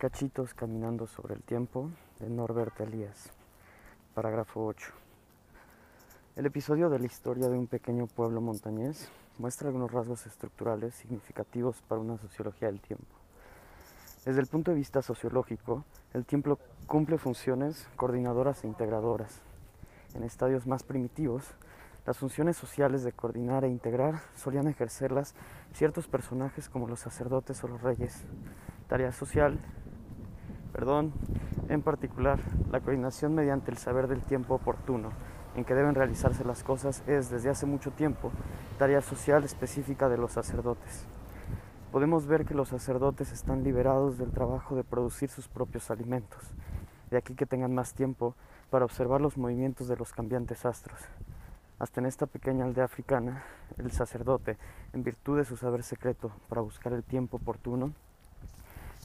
Cachitos 0.00 0.54
caminando 0.54 1.06
sobre 1.06 1.34
el 1.34 1.42
tiempo 1.42 1.90
de 2.20 2.30
Norbert 2.30 2.80
Elias. 2.80 3.34
Parágrafo 4.14 4.64
8. 4.64 4.92
El 6.36 6.46
episodio 6.46 6.88
de 6.88 6.98
la 6.98 7.04
historia 7.04 7.50
de 7.50 7.58
un 7.58 7.66
pequeño 7.66 8.06
pueblo 8.06 8.40
montañés 8.40 9.10
muestra 9.36 9.68
algunos 9.68 9.92
rasgos 9.92 10.24
estructurales 10.24 10.94
significativos 10.94 11.82
para 11.82 12.00
una 12.00 12.16
sociología 12.16 12.68
del 12.68 12.80
tiempo. 12.80 13.14
Desde 14.24 14.40
el 14.40 14.46
punto 14.46 14.70
de 14.70 14.78
vista 14.78 15.02
sociológico, 15.02 15.84
el 16.14 16.24
tiempo 16.24 16.58
cumple 16.86 17.18
funciones 17.18 17.86
coordinadoras 17.96 18.64
e 18.64 18.68
integradoras. 18.68 19.42
En 20.14 20.22
estadios 20.22 20.66
más 20.66 20.82
primitivos, 20.82 21.44
las 22.06 22.16
funciones 22.16 22.56
sociales 22.56 23.04
de 23.04 23.12
coordinar 23.12 23.66
e 23.66 23.68
integrar 23.68 24.22
solían 24.34 24.66
ejercerlas 24.66 25.34
ciertos 25.74 26.08
personajes 26.08 26.70
como 26.70 26.88
los 26.88 27.00
sacerdotes 27.00 27.62
o 27.64 27.68
los 27.68 27.82
reyes. 27.82 28.24
Tarea 28.88 29.12
social 29.12 29.60
perdón, 30.80 31.12
en 31.68 31.82
particular, 31.82 32.38
la 32.72 32.80
coordinación 32.80 33.34
mediante 33.34 33.70
el 33.70 33.76
saber 33.76 34.08
del 34.08 34.22
tiempo 34.22 34.54
oportuno 34.54 35.10
en 35.54 35.66
que 35.66 35.74
deben 35.74 35.94
realizarse 35.94 36.42
las 36.42 36.64
cosas 36.64 37.02
es 37.06 37.28
desde 37.28 37.50
hace 37.50 37.66
mucho 37.66 37.90
tiempo 37.90 38.32
tarea 38.78 39.02
social 39.02 39.44
específica 39.44 40.08
de 40.08 40.16
los 40.16 40.32
sacerdotes. 40.32 41.04
Podemos 41.92 42.26
ver 42.26 42.46
que 42.46 42.54
los 42.54 42.70
sacerdotes 42.70 43.30
están 43.30 43.62
liberados 43.62 44.16
del 44.16 44.30
trabajo 44.30 44.74
de 44.74 44.82
producir 44.82 45.28
sus 45.28 45.48
propios 45.48 45.90
alimentos, 45.90 46.40
de 47.10 47.18
aquí 47.18 47.34
que 47.34 47.44
tengan 47.44 47.74
más 47.74 47.92
tiempo 47.92 48.34
para 48.70 48.86
observar 48.86 49.20
los 49.20 49.36
movimientos 49.36 49.86
de 49.86 49.96
los 49.98 50.14
cambiantes 50.14 50.64
astros. 50.64 50.98
Hasta 51.78 52.00
en 52.00 52.06
esta 52.06 52.24
pequeña 52.24 52.64
aldea 52.64 52.84
africana, 52.84 53.44
el 53.76 53.92
sacerdote, 53.92 54.56
en 54.94 55.02
virtud 55.02 55.36
de 55.36 55.44
su 55.44 55.58
saber 55.58 55.82
secreto 55.82 56.32
para 56.48 56.62
buscar 56.62 56.94
el 56.94 57.04
tiempo 57.04 57.36
oportuno, 57.36 57.92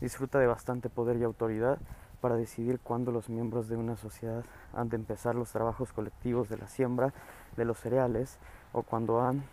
disfruta 0.01 0.39
de 0.39 0.47
bastante 0.47 0.89
poder 0.89 1.17
y 1.17 1.23
autoridad 1.23 1.79
para 2.21 2.35
decidir 2.35 2.79
cuándo 2.79 3.11
los 3.11 3.29
miembros 3.29 3.67
de 3.67 3.77
una 3.77 3.95
sociedad 3.95 4.43
han 4.73 4.89
de 4.89 4.95
empezar 4.95 5.35
los 5.35 5.51
trabajos 5.51 5.93
colectivos 5.93 6.49
de 6.49 6.57
la 6.57 6.67
siembra 6.67 7.13
de 7.55 7.65
los 7.65 7.79
cereales 7.79 8.39
o 8.73 8.81
cuándo 8.83 9.21
han, 9.21 9.43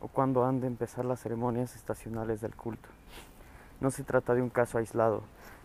o 0.00 0.08
cuándo 0.08 0.44
han 0.44 0.60
de 0.60 0.66
empezar 0.66 1.04
las 1.04 1.20
ceremonias 1.20 1.76
estacionales 1.76 2.40
del 2.40 2.54
culto. 2.54 2.88
No 3.80 3.90
se 3.90 4.04
trata 4.04 4.34
de 4.34 4.42
un 4.42 4.50
caso 4.50 4.78
aislado. 4.78 5.22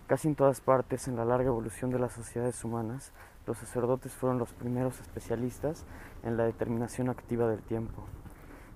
Casi 0.07 0.27
en 0.27 0.35
todas 0.35 0.61
partes 0.61 1.07
en 1.07 1.15
la 1.15 1.25
larga 1.25 1.49
evolución 1.49 1.91
de 1.91 1.99
las 1.99 2.13
sociedades 2.13 2.63
humanas, 2.63 3.11
los 3.45 3.57
sacerdotes 3.57 4.13
fueron 4.13 4.39
los 4.39 4.53
primeros 4.53 4.99
especialistas 4.99 5.85
en 6.23 6.37
la 6.37 6.45
determinación 6.45 7.09
activa 7.09 7.47
del 7.47 7.61
tiempo. 7.61 8.03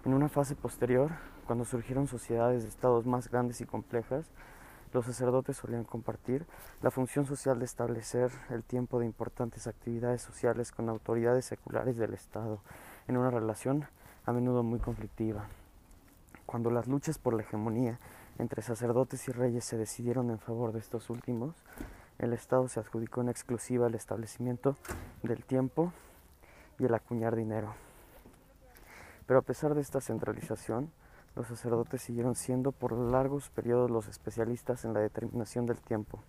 En 0.05 0.13
una 0.13 0.29
fase 0.29 0.55
posterior, 0.55 1.11
cuando 1.45 1.65
surgieron 1.65 2.07
sociedades 2.07 2.63
de 2.63 2.69
estados 2.69 3.05
más 3.05 3.29
grandes 3.29 3.59
y 3.61 3.65
complejas, 3.65 4.31
los 4.93 5.05
sacerdotes 5.05 5.57
solían 5.57 5.83
compartir 5.83 6.45
la 6.81 6.91
función 6.91 7.25
social 7.25 7.59
de 7.59 7.65
establecer 7.65 8.31
el 8.49 8.63
tiempo 8.63 8.99
de 8.99 9.05
importantes 9.05 9.67
actividades 9.67 10.21
sociales 10.21 10.71
con 10.71 10.89
autoridades 10.89 11.45
seculares 11.45 11.97
del 11.97 12.13
Estado, 12.13 12.59
en 13.07 13.17
una 13.17 13.29
relación 13.29 13.87
a 14.25 14.33
menudo 14.33 14.63
muy 14.63 14.79
conflictiva. 14.79 15.45
Cuando 16.45 16.69
las 16.69 16.87
luchas 16.87 17.17
por 17.17 17.33
la 17.33 17.43
hegemonía 17.43 17.99
entre 18.37 18.61
sacerdotes 18.61 19.27
y 19.27 19.31
reyes 19.31 19.63
se 19.63 19.77
decidieron 19.77 20.29
en 20.29 20.39
favor 20.39 20.73
de 20.73 20.79
estos 20.79 21.09
últimos, 21.09 21.55
el 22.19 22.33
Estado 22.33 22.67
se 22.67 22.79
adjudicó 22.79 23.21
en 23.21 23.29
exclusiva 23.29 23.87
el 23.87 23.95
establecimiento 23.95 24.75
del 25.23 25.43
tiempo 25.43 25.93
y 26.77 26.85
el 26.85 26.93
acuñar 26.93 27.35
dinero. 27.35 27.73
Pero 29.25 29.39
a 29.39 29.43
pesar 29.43 29.73
de 29.75 29.81
esta 29.81 30.01
centralización, 30.01 30.91
los 31.35 31.47
sacerdotes 31.47 32.01
siguieron 32.01 32.35
siendo 32.35 32.71
por 32.71 32.93
largos 32.93 33.49
periodos 33.49 33.89
los 33.89 34.07
especialistas 34.07 34.83
en 34.85 34.93
la 34.93 34.99
determinación 34.99 35.65
del 35.65 35.77
tiempo. 35.77 36.19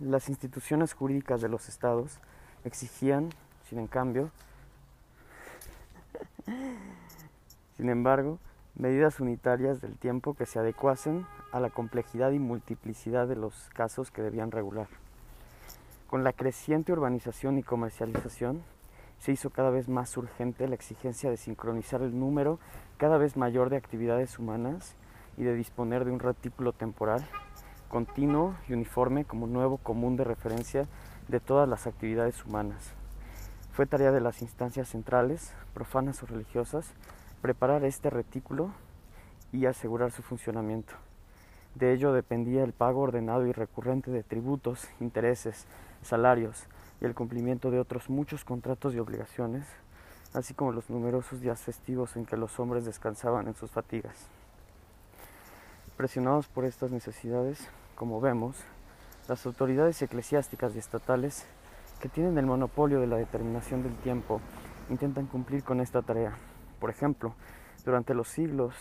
Las 0.00 0.28
instituciones 0.28 0.94
jurídicas 0.94 1.40
de 1.40 1.48
los 1.48 1.68
estados 1.68 2.18
exigían, 2.64 3.30
sin 3.68 3.78
en 3.78 3.86
cambio, 3.86 4.30
sin 7.76 7.88
embargo, 7.88 8.38
medidas 8.74 9.20
unitarias 9.20 9.80
del 9.80 9.96
tiempo 9.96 10.34
que 10.34 10.46
se 10.46 10.58
adecuasen 10.58 11.26
a 11.52 11.60
la 11.60 11.70
complejidad 11.70 12.32
y 12.32 12.38
multiplicidad 12.38 13.28
de 13.28 13.36
los 13.36 13.70
casos 13.74 14.10
que 14.10 14.22
debían 14.22 14.50
regular. 14.50 14.88
Con 16.08 16.24
la 16.24 16.32
creciente 16.32 16.92
urbanización 16.92 17.58
y 17.58 17.62
comercialización, 17.62 18.62
se 19.24 19.32
hizo 19.32 19.48
cada 19.48 19.70
vez 19.70 19.88
más 19.88 20.14
urgente 20.18 20.68
la 20.68 20.74
exigencia 20.74 21.30
de 21.30 21.38
sincronizar 21.38 22.02
el 22.02 22.20
número 22.20 22.58
cada 22.98 23.16
vez 23.16 23.38
mayor 23.38 23.70
de 23.70 23.78
actividades 23.78 24.38
humanas 24.38 24.96
y 25.38 25.44
de 25.44 25.54
disponer 25.54 26.04
de 26.04 26.10
un 26.10 26.18
retículo 26.18 26.74
temporal 26.74 27.24
continuo 27.88 28.54
y 28.68 28.74
uniforme 28.74 29.24
como 29.24 29.46
nuevo 29.46 29.78
común 29.78 30.18
de 30.18 30.24
referencia 30.24 30.88
de 31.28 31.40
todas 31.40 31.66
las 31.66 31.86
actividades 31.86 32.44
humanas. 32.44 32.92
Fue 33.72 33.86
tarea 33.86 34.12
de 34.12 34.20
las 34.20 34.42
instancias 34.42 34.88
centrales, 34.88 35.54
profanas 35.72 36.22
o 36.22 36.26
religiosas, 36.26 36.92
preparar 37.40 37.82
este 37.86 38.10
retículo 38.10 38.72
y 39.52 39.64
asegurar 39.64 40.12
su 40.12 40.22
funcionamiento. 40.22 40.92
De 41.74 41.94
ello 41.94 42.12
dependía 42.12 42.62
el 42.62 42.74
pago 42.74 43.00
ordenado 43.00 43.46
y 43.46 43.52
recurrente 43.52 44.10
de 44.10 44.22
tributos, 44.22 44.86
intereses, 45.00 45.66
salarios, 46.02 46.66
y 47.00 47.04
el 47.04 47.14
cumplimiento 47.14 47.70
de 47.70 47.80
otros 47.80 48.08
muchos 48.08 48.44
contratos 48.44 48.94
y 48.94 48.98
obligaciones, 48.98 49.66
así 50.32 50.54
como 50.54 50.72
los 50.72 50.90
numerosos 50.90 51.40
días 51.40 51.60
festivos 51.60 52.16
en 52.16 52.26
que 52.26 52.36
los 52.36 52.58
hombres 52.58 52.84
descansaban 52.84 53.46
en 53.46 53.54
sus 53.54 53.70
fatigas. 53.70 54.28
Presionados 55.96 56.48
por 56.48 56.64
estas 56.64 56.90
necesidades, 56.90 57.68
como 57.94 58.20
vemos, 58.20 58.56
las 59.28 59.46
autoridades 59.46 60.02
eclesiásticas 60.02 60.74
y 60.74 60.78
estatales 60.78 61.46
que 62.00 62.08
tienen 62.08 62.36
el 62.36 62.46
monopolio 62.46 63.00
de 63.00 63.06
la 63.06 63.16
determinación 63.16 63.82
del 63.82 63.94
tiempo 63.96 64.40
intentan 64.90 65.26
cumplir 65.26 65.62
con 65.62 65.80
esta 65.80 66.02
tarea. 66.02 66.36
Por 66.80 66.90
ejemplo, 66.90 67.34
durante 67.84 68.12
los 68.12 68.28
siglos, 68.28 68.74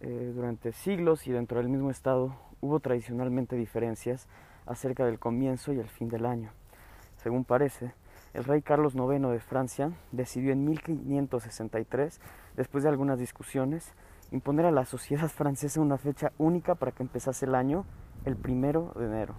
eh, 0.00 0.32
durante 0.34 0.72
siglos 0.72 1.26
y 1.26 1.32
dentro 1.32 1.58
del 1.58 1.68
mismo 1.68 1.90
Estado 1.90 2.34
hubo 2.60 2.80
tradicionalmente 2.80 3.56
diferencias 3.56 4.26
acerca 4.66 5.06
del 5.06 5.18
comienzo 5.18 5.72
y 5.72 5.78
el 5.78 5.88
fin 5.88 6.08
del 6.08 6.26
año. 6.26 6.52
Según 7.22 7.44
parece, 7.44 7.92
el 8.32 8.44
rey 8.44 8.62
Carlos 8.62 8.94
IX 8.94 9.28
de 9.28 9.40
Francia 9.40 9.90
decidió 10.10 10.52
en 10.52 10.64
1563, 10.64 12.18
después 12.56 12.82
de 12.82 12.88
algunas 12.88 13.18
discusiones, 13.18 13.92
imponer 14.30 14.64
a 14.64 14.70
la 14.70 14.86
sociedad 14.86 15.28
francesa 15.28 15.82
una 15.82 15.98
fecha 15.98 16.32
única 16.38 16.76
para 16.76 16.92
que 16.92 17.02
empezase 17.02 17.44
el 17.44 17.54
año, 17.54 17.84
el 18.24 18.36
primero 18.36 18.94
de 18.96 19.04
enero. 19.04 19.34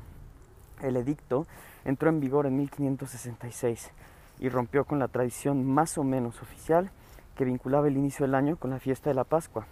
El 0.83 0.95
edicto 0.95 1.47
entró 1.83 2.09
en 2.09 2.19
vigor 2.19 2.45
en 2.45 2.57
1566 2.57 3.91
y 4.39 4.49
rompió 4.49 4.85
con 4.85 4.99
la 4.99 5.07
tradición 5.07 5.65
más 5.65 5.97
o 5.97 6.03
menos 6.03 6.39
oficial 6.43 6.91
que 7.35 7.45
vinculaba 7.45 7.87
el 7.87 7.97
inicio 7.97 8.27
del 8.27 8.35
año 8.35 8.57
con 8.57 8.69
la 8.69 8.79
fiesta 8.79 9.09
de 9.09 9.15
la 9.15 9.23
Pascua. 9.23 9.65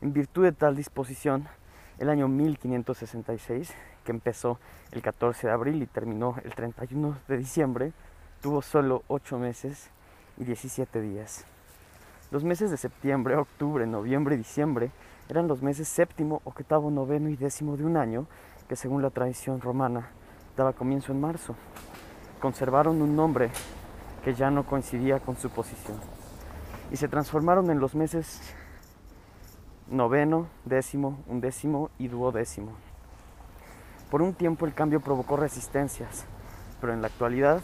En 0.00 0.14
virtud 0.14 0.44
de 0.44 0.52
tal 0.52 0.74
disposición, 0.74 1.48
el 1.98 2.08
año 2.08 2.28
1566 2.28 3.74
que 4.06 4.12
empezó 4.12 4.58
el 4.92 5.02
14 5.02 5.48
de 5.48 5.52
abril 5.52 5.82
y 5.82 5.86
terminó 5.86 6.36
el 6.44 6.54
31 6.54 7.18
de 7.28 7.36
diciembre, 7.36 7.92
tuvo 8.40 8.62
solo 8.62 9.02
8 9.08 9.38
meses 9.38 9.90
y 10.38 10.44
17 10.44 11.02
días. 11.02 11.44
Los 12.30 12.44
meses 12.44 12.70
de 12.70 12.76
septiembre, 12.76 13.36
octubre, 13.36 13.86
noviembre 13.86 14.36
y 14.36 14.38
diciembre 14.38 14.90
eran 15.28 15.48
los 15.48 15.60
meses 15.60 15.88
séptimo, 15.88 16.40
octavo, 16.44 16.90
noveno 16.90 17.28
y 17.28 17.36
décimo 17.36 17.76
de 17.76 17.84
un 17.84 17.96
año 17.96 18.26
que 18.68 18.76
según 18.76 19.02
la 19.02 19.10
tradición 19.10 19.60
romana 19.60 20.08
daba 20.56 20.72
comienzo 20.72 21.12
en 21.12 21.20
marzo. 21.20 21.56
Conservaron 22.40 23.02
un 23.02 23.16
nombre 23.16 23.50
que 24.24 24.34
ya 24.34 24.50
no 24.50 24.64
coincidía 24.64 25.18
con 25.18 25.36
su 25.36 25.50
posición 25.50 25.98
y 26.92 26.96
se 26.96 27.08
transformaron 27.08 27.70
en 27.70 27.80
los 27.80 27.94
meses 27.94 28.40
noveno, 29.88 30.46
décimo, 30.64 31.18
undécimo 31.26 31.90
y 31.98 32.08
duodécimo. 32.08 32.85
Por 34.10 34.22
un 34.22 34.34
tiempo 34.34 34.66
el 34.66 34.74
cambio 34.74 35.00
provocó 35.00 35.36
resistencias, 35.36 36.26
pero 36.80 36.92
en 36.92 37.02
la 37.02 37.08
actualidad 37.08 37.60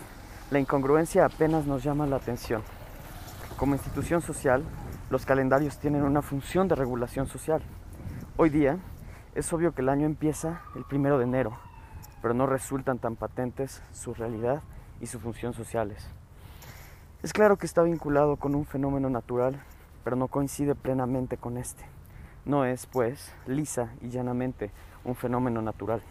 la 0.50 0.58
incongruencia 0.58 1.24
apenas 1.24 1.66
nos 1.66 1.84
llama 1.84 2.06
la 2.06 2.16
atención. 2.16 2.62
Como 3.56 3.74
institución 3.74 4.22
social, 4.22 4.64
los 5.08 5.24
calendarios 5.24 5.78
tienen 5.78 6.02
una 6.02 6.20
función 6.20 6.66
de 6.66 6.74
regulación 6.74 7.28
social. 7.28 7.62
Hoy 8.36 8.50
día 8.50 8.78
es 9.36 9.52
obvio 9.52 9.72
que 9.72 9.82
el 9.82 9.88
año 9.88 10.04
empieza 10.04 10.62
el 10.74 10.84
primero 10.84 11.18
de 11.18 11.24
enero, 11.24 11.56
pero 12.20 12.34
no 12.34 12.46
resultan 12.46 12.98
tan 12.98 13.14
patentes 13.14 13.80
su 13.92 14.12
realidad 14.12 14.62
y 15.00 15.06
su 15.06 15.20
función 15.20 15.52
sociales. 15.52 16.08
Es 17.22 17.32
claro 17.32 17.56
que 17.56 17.66
está 17.66 17.82
vinculado 17.82 18.36
con 18.36 18.56
un 18.56 18.66
fenómeno 18.66 19.08
natural, 19.08 19.62
pero 20.02 20.16
no 20.16 20.26
coincide 20.26 20.74
plenamente 20.74 21.36
con 21.36 21.56
este. 21.56 21.84
No 22.44 22.64
es, 22.64 22.86
pues, 22.86 23.32
lisa 23.46 23.92
y 24.00 24.08
llanamente 24.08 24.72
un 25.04 25.14
fenómeno 25.14 25.62
natural. 25.62 26.02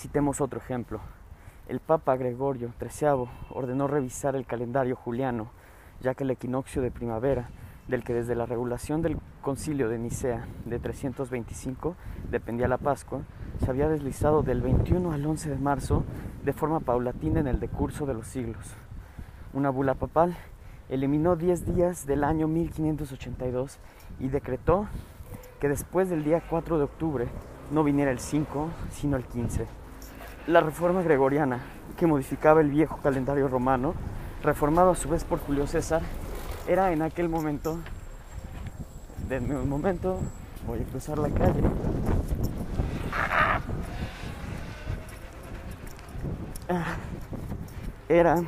Citemos 0.00 0.40
otro 0.40 0.58
ejemplo. 0.58 0.98
El 1.68 1.78
Papa 1.78 2.16
Gregorio 2.16 2.72
XIII 2.80 3.28
ordenó 3.50 3.86
revisar 3.86 4.34
el 4.34 4.46
calendario 4.46 4.96
juliano, 4.96 5.50
ya 6.00 6.14
que 6.14 6.24
el 6.24 6.30
equinoccio 6.30 6.80
de 6.80 6.90
primavera 6.90 7.50
del 7.86 8.02
que 8.02 8.14
desde 8.14 8.34
la 8.34 8.46
regulación 8.46 9.02
del 9.02 9.18
concilio 9.42 9.90
de 9.90 9.98
Nicea 9.98 10.46
de 10.64 10.78
325 10.78 11.96
dependía 12.30 12.66
la 12.66 12.78
Pascua, 12.78 13.20
se 13.62 13.68
había 13.68 13.90
deslizado 13.90 14.42
del 14.42 14.62
21 14.62 15.12
al 15.12 15.26
11 15.26 15.50
de 15.50 15.58
marzo 15.58 16.02
de 16.46 16.54
forma 16.54 16.80
paulatina 16.80 17.40
en 17.40 17.46
el 17.46 17.60
decurso 17.60 18.06
de 18.06 18.14
los 18.14 18.26
siglos. 18.26 18.72
Una 19.52 19.68
bula 19.68 19.92
papal 19.92 20.34
eliminó 20.88 21.36
10 21.36 21.74
días 21.74 22.06
del 22.06 22.24
año 22.24 22.48
1582 22.48 23.78
y 24.18 24.28
decretó 24.28 24.86
que 25.60 25.68
después 25.68 26.08
del 26.08 26.24
día 26.24 26.42
4 26.48 26.78
de 26.78 26.84
octubre 26.84 27.28
no 27.70 27.84
viniera 27.84 28.10
el 28.10 28.18
5, 28.18 28.70
sino 28.92 29.18
el 29.18 29.26
15. 29.26 29.66
La 30.46 30.60
reforma 30.60 31.02
gregoriana, 31.02 31.60
que 31.96 32.06
modificaba 32.06 32.60
el 32.60 32.70
viejo 32.70 32.98
calendario 33.02 33.46
romano, 33.46 33.94
reformado 34.42 34.90
a 34.90 34.94
su 34.94 35.08
vez 35.08 35.22
por 35.24 35.38
Julio 35.38 35.66
César, 35.66 36.02
era 36.66 36.92
en 36.92 37.02
aquel 37.02 37.28
momento, 37.28 37.78
denme 39.28 39.56
un 39.56 39.68
momento, 39.68 40.18
voy 40.66 40.80
a 40.80 40.84
cruzar 40.84 41.18
la 41.18 41.28
calle. 41.28 41.62
Ah, 46.68 46.96
era 48.08 48.42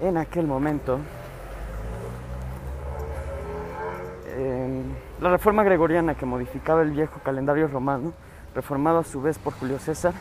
en 0.00 0.16
aquel 0.16 0.46
momento 0.46 1.00
la 5.20 5.30
reforma 5.30 5.64
gregoriana 5.64 6.14
que 6.14 6.26
modificaba 6.26 6.82
el 6.82 6.90
viejo 6.90 7.20
calendario 7.24 7.68
romano, 7.68 8.12
reformado 8.56 8.98
a 8.98 9.04
su 9.04 9.20
vez 9.20 9.38
por 9.38 9.52
Julio 9.52 9.78
César, 9.78 10.14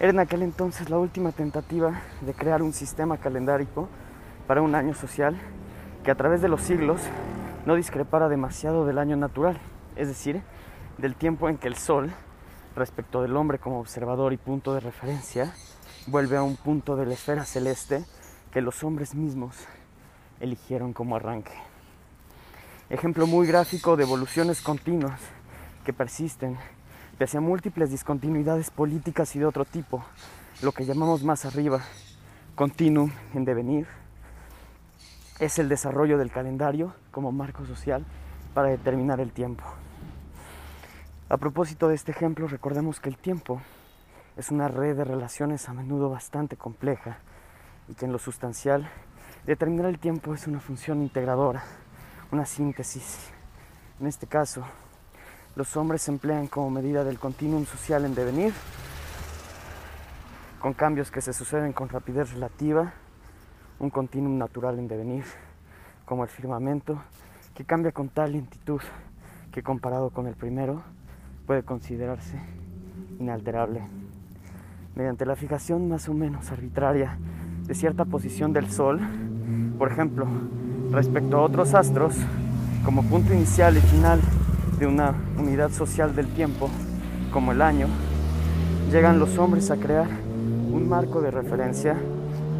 era 0.00 0.10
en 0.10 0.18
aquel 0.18 0.42
entonces 0.42 0.90
la 0.90 0.98
última 0.98 1.30
tentativa 1.30 2.02
de 2.20 2.34
crear 2.34 2.60
un 2.60 2.72
sistema 2.72 3.18
calendárico 3.18 3.88
para 4.48 4.62
un 4.62 4.74
año 4.74 4.94
social 4.94 5.38
que 6.02 6.10
a 6.10 6.16
través 6.16 6.42
de 6.42 6.48
los 6.48 6.60
siglos 6.60 7.00
no 7.66 7.76
discrepara 7.76 8.28
demasiado 8.28 8.84
del 8.84 8.98
año 8.98 9.16
natural, 9.16 9.60
es 9.94 10.08
decir, 10.08 10.42
del 10.98 11.14
tiempo 11.14 11.48
en 11.48 11.56
que 11.56 11.68
el 11.68 11.76
Sol, 11.76 12.10
respecto 12.74 13.22
del 13.22 13.36
hombre 13.36 13.60
como 13.60 13.78
observador 13.78 14.32
y 14.32 14.38
punto 14.38 14.74
de 14.74 14.80
referencia, 14.80 15.54
vuelve 16.08 16.36
a 16.36 16.42
un 16.42 16.56
punto 16.56 16.96
de 16.96 17.06
la 17.06 17.14
esfera 17.14 17.44
celeste 17.44 18.04
que 18.50 18.60
los 18.60 18.82
hombres 18.82 19.14
mismos 19.14 19.54
eligieron 20.40 20.92
como 20.92 21.14
arranque. 21.14 21.54
Ejemplo 22.90 23.28
muy 23.28 23.46
gráfico 23.46 23.96
de 23.96 24.02
evoluciones 24.02 24.62
continuas 24.62 25.20
que 25.84 25.92
persisten 25.92 26.58
pese 27.18 27.38
a 27.38 27.40
múltiples 27.40 27.90
discontinuidades 27.90 28.70
políticas 28.70 29.34
y 29.34 29.38
de 29.38 29.46
otro 29.46 29.64
tipo, 29.64 30.04
lo 30.62 30.72
que 30.72 30.84
llamamos 30.84 31.24
más 31.24 31.44
arriba 31.44 31.80
continuum 32.54 33.10
en 33.34 33.44
devenir, 33.44 33.86
es 35.40 35.58
el 35.58 35.68
desarrollo 35.68 36.18
del 36.18 36.30
calendario 36.30 36.94
como 37.10 37.32
marco 37.32 37.66
social 37.66 38.04
para 38.54 38.68
determinar 38.68 39.20
el 39.20 39.32
tiempo. 39.32 39.64
A 41.28 41.36
propósito 41.36 41.88
de 41.88 41.94
este 41.94 42.12
ejemplo, 42.12 42.46
recordemos 42.46 43.00
que 43.00 43.08
el 43.08 43.18
tiempo 43.18 43.60
es 44.36 44.50
una 44.50 44.68
red 44.68 44.96
de 44.96 45.04
relaciones 45.04 45.68
a 45.68 45.74
menudo 45.74 46.08
bastante 46.08 46.56
compleja 46.56 47.18
y 47.88 47.94
que 47.94 48.06
en 48.06 48.12
lo 48.12 48.18
sustancial 48.18 48.88
determinar 49.46 49.86
el 49.86 49.98
tiempo 49.98 50.34
es 50.34 50.46
una 50.46 50.60
función 50.60 51.02
integradora 51.02 51.64
una 52.30 52.44
síntesis. 52.44 53.30
En 54.00 54.06
este 54.06 54.26
caso, 54.26 54.64
los 55.58 55.76
hombres 55.76 56.08
emplean 56.08 56.46
como 56.46 56.70
medida 56.70 57.02
del 57.02 57.18
continuum 57.18 57.64
social 57.66 58.04
en 58.04 58.14
devenir, 58.14 58.54
con 60.60 60.72
cambios 60.72 61.10
que 61.10 61.20
se 61.20 61.32
suceden 61.32 61.72
con 61.72 61.88
rapidez 61.88 62.32
relativa, 62.32 62.92
un 63.80 63.90
continuum 63.90 64.38
natural 64.38 64.78
en 64.78 64.86
devenir, 64.86 65.24
como 66.04 66.22
el 66.22 66.30
firmamento, 66.30 67.02
que 67.56 67.64
cambia 67.64 67.90
con 67.90 68.08
tal 68.08 68.34
lentitud 68.34 68.80
que 69.50 69.64
comparado 69.64 70.10
con 70.10 70.28
el 70.28 70.36
primero 70.36 70.80
puede 71.44 71.64
considerarse 71.64 72.38
inalterable. 73.18 73.82
Mediante 74.94 75.26
la 75.26 75.34
fijación 75.34 75.88
más 75.88 76.08
o 76.08 76.14
menos 76.14 76.52
arbitraria 76.52 77.18
de 77.64 77.74
cierta 77.74 78.04
posición 78.04 78.52
del 78.52 78.70
Sol, 78.70 79.00
por 79.76 79.90
ejemplo, 79.90 80.24
respecto 80.92 81.36
a 81.36 81.42
otros 81.42 81.74
astros 81.74 82.14
como 82.84 83.02
punto 83.02 83.34
inicial 83.34 83.76
y 83.76 83.80
final 83.80 84.20
de 84.78 84.86
una 84.86 85.12
unidad 85.36 85.70
social 85.70 86.14
del 86.14 86.32
tiempo, 86.34 86.70
como 87.32 87.50
el 87.50 87.62
año, 87.62 87.88
llegan 88.92 89.18
los 89.18 89.36
hombres 89.36 89.72
a 89.72 89.76
crear 89.76 90.06
un 90.06 90.88
marco 90.88 91.20
de 91.20 91.32
referencia 91.32 91.96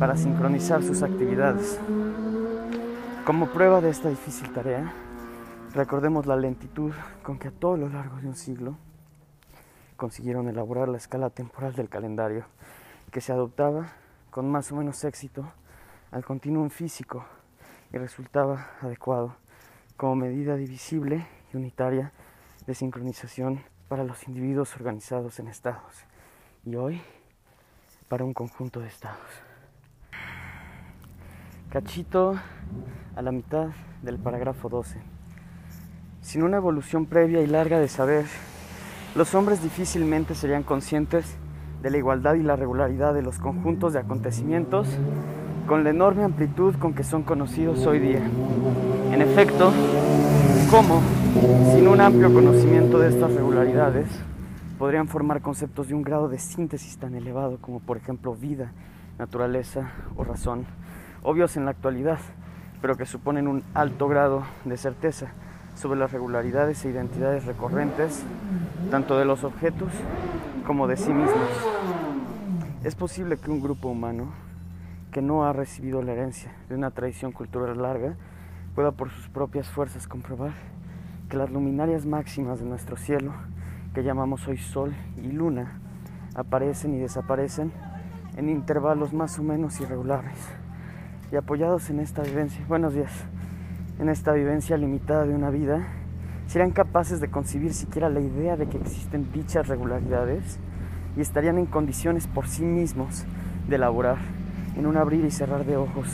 para 0.01 0.17
sincronizar 0.17 0.83
sus 0.83 1.03
actividades. 1.03 1.79
Como 3.25 3.47
prueba 3.49 3.81
de 3.81 3.91
esta 3.91 4.09
difícil 4.09 4.53
tarea, 4.53 4.93
recordemos 5.75 6.27
la 6.27 6.35
lentitud 6.35 6.93
con 7.23 7.39
que 7.39 7.49
a 7.49 7.53
todo 7.53 7.77
lo 7.77 7.89
largo 7.89 8.17
de 8.17 8.27
un 8.27 8.35
siglo 8.35 8.77
consiguieron 9.97 10.49
elaborar 10.49 10.89
la 10.89 10.99
escala 10.99 11.31
temporal 11.31 11.75
del 11.75 11.89
calendario, 11.89 12.47
que 13.13 13.21
se 13.21 13.33
adoptaba 13.33 13.93
con 14.31 14.51
más 14.51 14.73
o 14.73 14.77
menos 14.77 15.05
éxito 15.05 15.53
al 16.11 16.25
continuum 16.25 16.71
físico 16.71 17.25
y 17.93 17.99
resultaba 17.99 18.71
adecuado 18.81 19.37
como 19.97 20.17
medida 20.17 20.57
divisible 20.57 21.38
unitaria 21.57 22.13
de 22.67 22.75
sincronización 22.75 23.63
para 23.89 24.05
los 24.05 24.29
individuos 24.29 24.75
organizados 24.77 25.39
en 25.39 25.49
estados 25.49 25.95
y 26.65 26.77
hoy 26.77 27.01
para 28.09 28.25
un 28.25 28.35
conjunto 28.35 28.81
de 28.81 28.89
estados. 28.89 29.19
Cachito 31.71 32.35
a 33.17 33.23
la 33.23 33.33
mitad 33.33 33.69
del 34.03 34.19
parágrafo 34.19 34.69
12. 34.69 34.99
Sin 36.23 36.43
una 36.43 36.59
evolución 36.59 37.07
previa 37.07 37.41
y 37.41 37.47
larga 37.47 37.79
de 37.79 37.89
saber, 37.89 38.27
los 39.15 39.35
hombres 39.35 39.63
difícilmente 39.63 40.35
serían 40.35 40.63
conscientes 40.63 41.37
de 41.83 41.91
la 41.91 41.99
igualdad 41.99 42.35
y 42.35 42.43
la 42.43 42.57
regularidad 42.57 43.15
de 43.15 43.23
los 43.23 43.39
conjuntos 43.39 43.93
de 43.93 44.01
acontecimientos 44.01 44.89
con 45.67 45.85
la 45.85 45.91
enorme 45.91 46.25
amplitud 46.25 46.75
con 46.77 46.95
que 46.95 47.05
son 47.05 47.23
conocidos 47.23 47.87
hoy 47.87 47.99
día. 47.99 48.23
En 49.13 49.21
efecto, 49.21 49.73
¿cómo, 50.71 51.03
sin 51.41 51.87
un 51.87 52.01
amplio 52.01 52.33
conocimiento 52.33 52.99
de 52.99 53.11
estas 53.11 53.33
regularidades, 53.33 54.07
podrían 54.79 55.07
formar 55.07 55.41
conceptos 55.41 55.89
de 55.89 55.95
un 55.95 56.03
grado 56.03 56.29
de 56.29 56.39
síntesis 56.39 56.99
tan 56.99 57.15
elevado 57.15 57.59
como 57.61 57.81
por 57.81 57.97
ejemplo 57.97 58.35
vida, 58.35 58.73
naturaleza 59.19 59.93
o 60.17 60.25
razón, 60.25 60.67
obvios 61.23 61.57
en 61.57 61.65
la 61.65 61.71
actualidad, 61.71 62.19
pero 62.81 62.97
que 62.97 63.07
suponen 63.07 63.47
un 63.47 63.63
alto 63.75 64.09
grado 64.09 64.43
de 64.65 64.77
certeza 64.77 65.29
sobre 65.77 66.01
las 66.01 66.11
regularidades 66.11 66.85
e 66.85 66.91
identidades 66.91 67.45
recurrentes, 67.45 68.25
tanto 68.91 69.17
de 69.17 69.25
los 69.25 69.45
objetos 69.45 69.93
como 70.67 70.89
de 70.89 70.97
sí 70.97 71.13
mismos. 71.13 71.51
Es 72.83 72.95
posible 72.97 73.37
que 73.37 73.51
un 73.51 73.61
grupo 73.61 73.89
humano 73.89 74.33
que 75.13 75.23
no 75.23 75.45
ha 75.45 75.53
recibido 75.53 76.03
la 76.03 76.13
herencia 76.13 76.53
de 76.69 76.75
una 76.75 76.91
tradición 76.91 77.31
cultural 77.31 77.81
larga 77.81 78.15
pueda 78.75 78.91
por 78.93 79.11
sus 79.11 79.29
propias 79.29 79.69
fuerzas 79.69 80.07
comprobar 80.09 80.53
que 81.29 81.37
las 81.37 81.51
luminarias 81.51 82.07
máximas 82.07 82.59
de 82.59 82.65
nuestro 82.65 82.97
cielo, 82.97 83.33
que 83.95 84.03
llamamos 84.03 84.49
hoy 84.49 84.57
Sol 84.57 84.95
y 85.23 85.31
Luna, 85.31 85.79
aparecen 86.35 86.95
y 86.95 86.99
desaparecen 86.99 87.71
en 88.37 88.49
intervalos 88.49 89.13
más 89.13 89.39
o 89.39 89.43
menos 89.43 89.79
irregulares. 89.81 90.39
Y 91.31 91.37
apoyados 91.37 91.91
en 91.91 92.01
esta 92.01 92.23
vivencia, 92.23 92.65
buenos 92.67 92.95
días, 92.95 93.13
en 93.99 94.09
esta 94.09 94.33
vivencia 94.33 94.79
limitada 94.79 95.27
de 95.27 95.35
una 95.35 95.51
vida, 95.51 95.87
serían 96.47 96.71
capaces 96.71 97.21
de 97.21 97.29
concebir 97.29 97.75
siquiera 97.75 98.09
la 98.09 98.21
idea 98.21 98.57
de 98.57 98.67
que 98.67 98.79
existen 98.79 99.31
dichas 99.31 99.69
regularidades 99.69 100.59
y 101.17 101.21
estarían 101.21 101.59
en 101.59 101.67
condiciones 101.67 102.27
por 102.27 102.49
sí 102.49 102.65
mismos 102.65 103.27
de 103.69 103.77
elaborar 103.77 104.17
en 104.77 104.87
un 104.87 104.97
abrir 104.97 105.27
y 105.27 105.31
cerrar 105.31 105.67
de 105.67 105.77
ojos. 105.77 106.09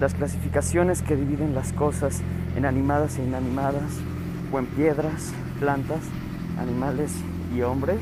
Las 0.00 0.14
clasificaciones 0.14 1.02
que 1.02 1.16
dividen 1.16 1.54
las 1.54 1.72
cosas 1.72 2.20
en 2.56 2.66
animadas 2.66 3.18
e 3.18 3.24
inanimadas, 3.24 4.00
en 4.58 4.66
piedras, 4.66 5.32
plantas, 5.58 6.00
animales 6.58 7.12
y 7.54 7.62
hombres. 7.62 8.00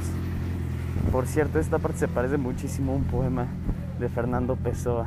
Por 1.11 1.27
cierto, 1.27 1.59
esta 1.59 1.79
parte 1.79 1.99
se 1.99 2.09
parece 2.09 2.37
muchísimo 2.37 2.93
a 2.93 2.97
un 2.97 3.05
poema 3.05 3.47
de 3.99 4.09
Fernando 4.09 4.57
Pessoa 4.57 5.07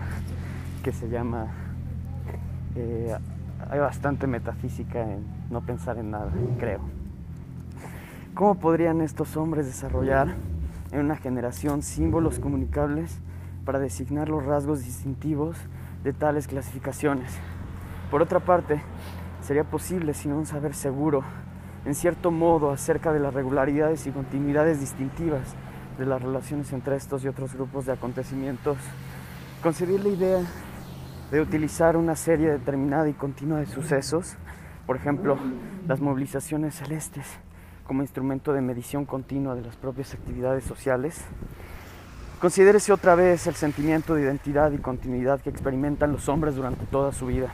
que 0.83 0.91
se 0.91 1.09
llama 1.09 1.47
eh, 2.75 3.15
Hay 3.69 3.79
bastante 3.79 4.27
metafísica 4.27 5.01
en 5.01 5.25
no 5.49 5.61
pensar 5.61 5.97
en 5.97 6.11
nada, 6.11 6.31
creo. 6.59 6.81
¿Cómo 8.33 8.55
podrían 8.55 9.01
estos 9.01 9.37
hombres 9.37 9.65
desarrollar 9.65 10.35
en 10.91 10.99
una 10.99 11.15
generación 11.15 11.81
símbolos 11.81 12.39
comunicables 12.39 13.19
para 13.65 13.79
designar 13.79 14.29
los 14.29 14.45
rasgos 14.45 14.85
distintivos 14.85 15.57
de 16.03 16.13
tales 16.13 16.47
clasificaciones. 16.47 17.31
Por 18.11 18.21
otra 18.21 18.39
parte, 18.39 18.79
sería 19.45 19.63
posible, 19.63 20.13
sin 20.13 20.31
un 20.31 20.45
saber 20.45 20.73
seguro, 20.73 21.23
en 21.85 21.93
cierto 21.93 22.31
modo, 22.31 22.71
acerca 22.71 23.13
de 23.13 23.19
las 23.19 23.33
regularidades 23.33 24.07
y 24.07 24.11
continuidades 24.11 24.79
distintivas 24.79 25.55
de 25.99 26.05
las 26.05 26.21
relaciones 26.21 26.73
entre 26.73 26.95
estos 26.95 27.23
y 27.23 27.27
otros 27.27 27.53
grupos 27.53 27.85
de 27.85 27.93
acontecimientos, 27.93 28.77
concebir 29.61 30.03
la 30.03 30.09
idea 30.09 30.41
de 31.31 31.41
utilizar 31.41 31.95
una 31.95 32.15
serie 32.15 32.49
determinada 32.49 33.07
y 33.07 33.13
continua 33.13 33.59
de 33.59 33.65
sucesos 33.65 34.37
Por 34.85 34.95
ejemplo, 34.97 35.37
las 35.87 35.99
movilizaciones 35.99 36.75
celestes 36.75 37.25
como 37.87 38.03
instrumento 38.03 38.53
de 38.53 38.61
medición 38.61 39.05
continua 39.05 39.55
de 39.55 39.61
las 39.61 39.75
propias 39.75 40.13
actividades 40.13 40.63
sociales. 40.63 41.21
Considérese 42.39 42.93
otra 42.93 43.15
vez 43.15 43.47
el 43.47 43.55
sentimiento 43.55 44.13
de 44.13 44.23
identidad 44.23 44.71
y 44.71 44.77
continuidad 44.77 45.41
que 45.41 45.49
experimentan 45.49 46.11
los 46.11 46.29
hombres 46.29 46.55
durante 46.55 46.85
toda 46.85 47.11
su 47.11 47.25
vida. 47.25 47.51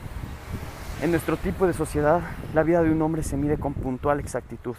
En 1.02 1.10
nuestro 1.10 1.36
tipo 1.36 1.66
de 1.66 1.72
sociedad, 1.72 2.20
la 2.54 2.62
vida 2.62 2.80
de 2.80 2.92
un 2.92 3.02
hombre 3.02 3.24
se 3.24 3.36
mide 3.36 3.58
con 3.58 3.74
puntual 3.74 4.20
exactitud. 4.20 4.76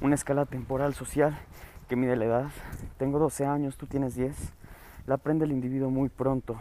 Una 0.00 0.14
escala 0.14 0.46
temporal 0.46 0.94
social 0.94 1.38
que 1.86 1.96
mide 1.96 2.16
la 2.16 2.24
edad. 2.24 2.46
Tengo 2.96 3.18
12 3.18 3.44
años, 3.44 3.76
tú 3.76 3.84
tienes 3.84 4.14
10. 4.14 4.34
La 5.06 5.16
aprende 5.16 5.44
el 5.44 5.52
individuo 5.52 5.90
muy 5.90 6.08
pronto 6.08 6.56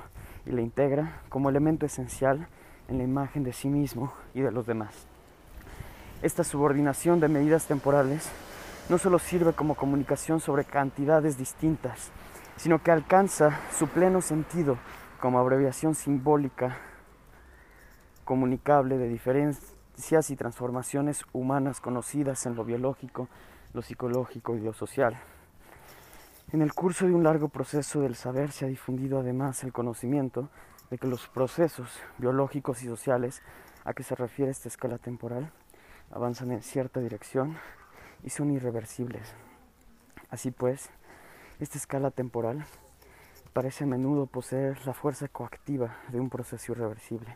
y 0.46 0.52
la 0.52 0.60
integra 0.60 1.22
como 1.30 1.50
elemento 1.50 1.86
esencial 1.86 2.50
en 2.90 2.98
la 2.98 3.06
imagen 3.06 3.46
de 3.46 3.54
sí 3.54 3.70
mismo 3.70 4.12
y 4.34 4.42
de 4.42 4.52
los 4.52 4.68
demás. 4.68 4.94
Esta 6.22 6.44
subordinación 6.44 7.22
de 7.22 7.30
medidas 7.30 7.68
temporales 7.68 8.30
no 8.90 8.98
solo 8.98 9.18
sirve 9.18 9.54
como 9.54 9.76
comunicación 9.76 10.42
sobre 10.42 10.66
cantidades 10.66 11.38
distintas, 11.38 12.12
sino 12.58 12.84
que 12.84 12.92
alcanza 12.92 13.62
su 13.72 13.88
pleno 13.88 14.20
sentido 14.20 14.78
como 15.22 15.40
abreviación 15.40 15.96
simbólica 15.96 16.76
comunicable 18.30 19.00
de 19.00 19.08
diferencias 19.08 20.30
y 20.30 20.36
transformaciones 20.36 21.26
humanas 21.34 21.82
conocidas 21.82 22.46
en 22.46 22.54
lo 22.54 22.64
biológico, 22.64 23.28
lo 23.74 23.82
psicológico 23.82 24.56
y 24.56 24.60
lo 24.60 24.72
social. 24.72 25.18
En 26.52 26.62
el 26.62 26.72
curso 26.76 27.08
de 27.08 27.16
un 27.16 27.24
largo 27.24 27.50
proceso 27.50 28.02
del 28.02 28.14
saber 28.14 28.52
se 28.52 28.66
ha 28.66 28.68
difundido 28.68 29.20
además 29.20 29.64
el 29.64 29.74
conocimiento 29.74 30.48
de 30.92 31.00
que 31.00 31.08
los 31.08 31.28
procesos 31.28 31.90
biológicos 32.20 32.84
y 32.84 32.86
sociales 32.86 33.42
a 33.84 33.96
que 33.96 34.04
se 34.04 34.14
refiere 34.14 34.52
esta 34.52 34.68
escala 34.68 35.00
temporal 35.00 35.52
avanzan 36.12 36.52
en 36.52 36.62
cierta 36.62 37.00
dirección 37.00 37.58
y 38.24 38.30
son 38.30 38.52
irreversibles. 38.52 39.34
Así 40.30 40.52
pues, 40.52 40.92
esta 41.60 41.80
escala 41.80 42.12
temporal 42.12 42.64
parece 43.54 43.86
a 43.86 43.88
menudo 43.88 44.28
poseer 44.28 44.86
la 44.86 44.94
fuerza 44.94 45.28
coactiva 45.30 45.98
de 46.10 46.20
un 46.20 46.30
proceso 46.30 46.74
irreversible. 46.74 47.36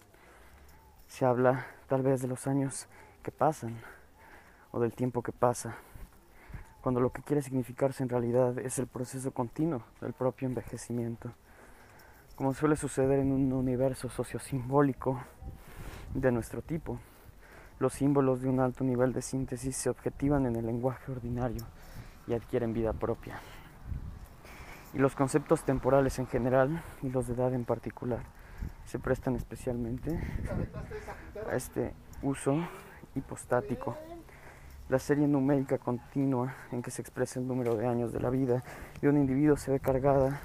Se 1.07 1.25
habla 1.25 1.65
tal 1.87 2.01
vez 2.01 2.21
de 2.21 2.27
los 2.27 2.47
años 2.47 2.87
que 3.21 3.31
pasan 3.31 3.79
o 4.71 4.79
del 4.79 4.93
tiempo 4.93 5.21
que 5.21 5.31
pasa, 5.31 5.75
cuando 6.81 6.99
lo 6.99 7.11
que 7.11 7.21
quiere 7.21 7.41
significarse 7.41 8.03
en 8.03 8.09
realidad 8.09 8.57
es 8.59 8.79
el 8.79 8.87
proceso 8.87 9.31
continuo 9.31 9.83
del 10.01 10.13
propio 10.13 10.47
envejecimiento, 10.47 11.31
como 12.35 12.53
suele 12.53 12.75
suceder 12.75 13.19
en 13.19 13.31
un 13.31 13.53
universo 13.53 14.09
sociosimbólico 14.09 15.21
de 16.13 16.31
nuestro 16.31 16.61
tipo. 16.61 16.99
Los 17.79 17.93
símbolos 17.93 18.41
de 18.41 18.49
un 18.49 18.59
alto 18.59 18.83
nivel 18.83 19.13
de 19.13 19.21
síntesis 19.21 19.77
se 19.77 19.89
objetivan 19.89 20.45
en 20.45 20.55
el 20.55 20.65
lenguaje 20.65 21.11
ordinario 21.11 21.63
y 22.27 22.33
adquieren 22.33 22.73
vida 22.73 22.93
propia. 22.93 23.39
Y 24.93 24.97
los 24.97 25.15
conceptos 25.15 25.63
temporales 25.63 26.19
en 26.19 26.27
general 26.27 26.83
y 27.01 27.09
los 27.09 27.27
de 27.27 27.33
edad 27.33 27.53
en 27.53 27.65
particular 27.65 28.23
se 28.85 28.99
prestan 28.99 29.35
especialmente 29.35 30.19
a 31.49 31.55
este 31.55 31.93
uso 32.21 32.57
hipostático. 33.15 33.97
La 34.89 34.99
serie 34.99 35.27
numérica 35.27 35.77
continua 35.77 36.53
en 36.71 36.81
que 36.81 36.91
se 36.91 37.01
expresa 37.01 37.39
el 37.39 37.47
número 37.47 37.75
de 37.75 37.87
años 37.87 38.11
de 38.11 38.19
la 38.19 38.29
vida 38.29 38.63
de 39.01 39.09
un 39.09 39.17
individuo 39.17 39.57
se 39.57 39.71
ve 39.71 39.79
cargada 39.79 40.39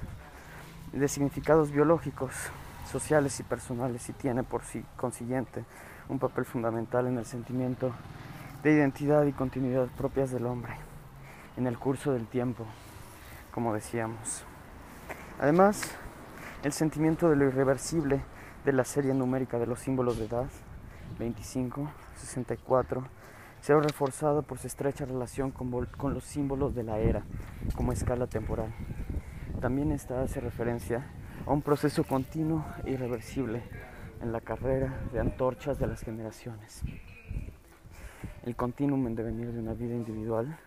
de 0.92 1.08
significados 1.08 1.70
biológicos, 1.70 2.32
sociales 2.90 3.38
y 3.40 3.42
personales 3.42 4.08
y 4.08 4.12
tiene 4.12 4.42
por 4.42 4.64
sí 4.64 4.84
consiguiente 4.96 5.64
un 6.08 6.18
papel 6.18 6.44
fundamental 6.44 7.06
en 7.06 7.18
el 7.18 7.26
sentimiento 7.26 7.92
de 8.62 8.72
identidad 8.72 9.24
y 9.26 9.32
continuidad 9.32 9.88
propias 9.96 10.30
del 10.30 10.46
hombre 10.46 10.72
en 11.56 11.66
el 11.66 11.78
curso 11.78 12.12
del 12.12 12.26
tiempo, 12.26 12.64
como 13.52 13.74
decíamos. 13.74 14.44
Además, 15.40 15.82
el 16.64 16.72
sentimiento 16.72 17.30
de 17.30 17.36
lo 17.36 17.46
irreversible 17.46 18.20
de 18.64 18.72
la 18.72 18.84
serie 18.84 19.14
numérica 19.14 19.60
de 19.60 19.66
los 19.66 19.78
símbolos 19.78 20.18
de 20.18 20.24
edad, 20.24 20.46
25, 21.20 21.88
64, 22.16 23.06
se 23.60 23.72
ha 23.72 23.78
reforzado 23.78 24.42
por 24.42 24.58
su 24.58 24.66
estrecha 24.66 25.04
relación 25.04 25.52
con, 25.52 25.70
los 26.12 26.24
símbolos 26.24 26.74
de 26.74 26.82
la 26.82 26.98
era 26.98 27.22
como 27.76 27.92
escala 27.92 28.26
temporal. 28.26 28.74
También 29.60 29.92
esta 29.92 30.22
hace 30.22 30.40
referencia 30.40 31.06
a 31.46 31.52
un 31.52 31.62
proceso 31.62 32.02
continuo 32.02 32.64
e 32.84 32.90
irreversible 32.90 33.62
en 34.20 34.32
la 34.32 34.40
carrera 34.40 35.00
de 35.12 35.20
antorchas 35.20 35.78
de 35.78 35.86
las 35.86 36.02
generaciones. 36.02 36.82
El 38.44 38.56
continuum 38.56 39.06
en 39.06 39.14
devenir 39.14 39.52
de 39.52 39.60
una 39.60 39.74
vida 39.74 39.94
individual 39.94 40.58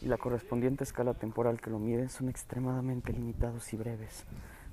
y 0.00 0.06
la 0.06 0.16
correspondiente 0.16 0.84
escala 0.84 1.12
temporal 1.12 1.60
que 1.60 1.70
lo 1.70 1.78
mide 1.78 2.08
son 2.08 2.30
extremadamente 2.30 3.12
limitados 3.12 3.70
y 3.74 3.76
breves 3.76 4.24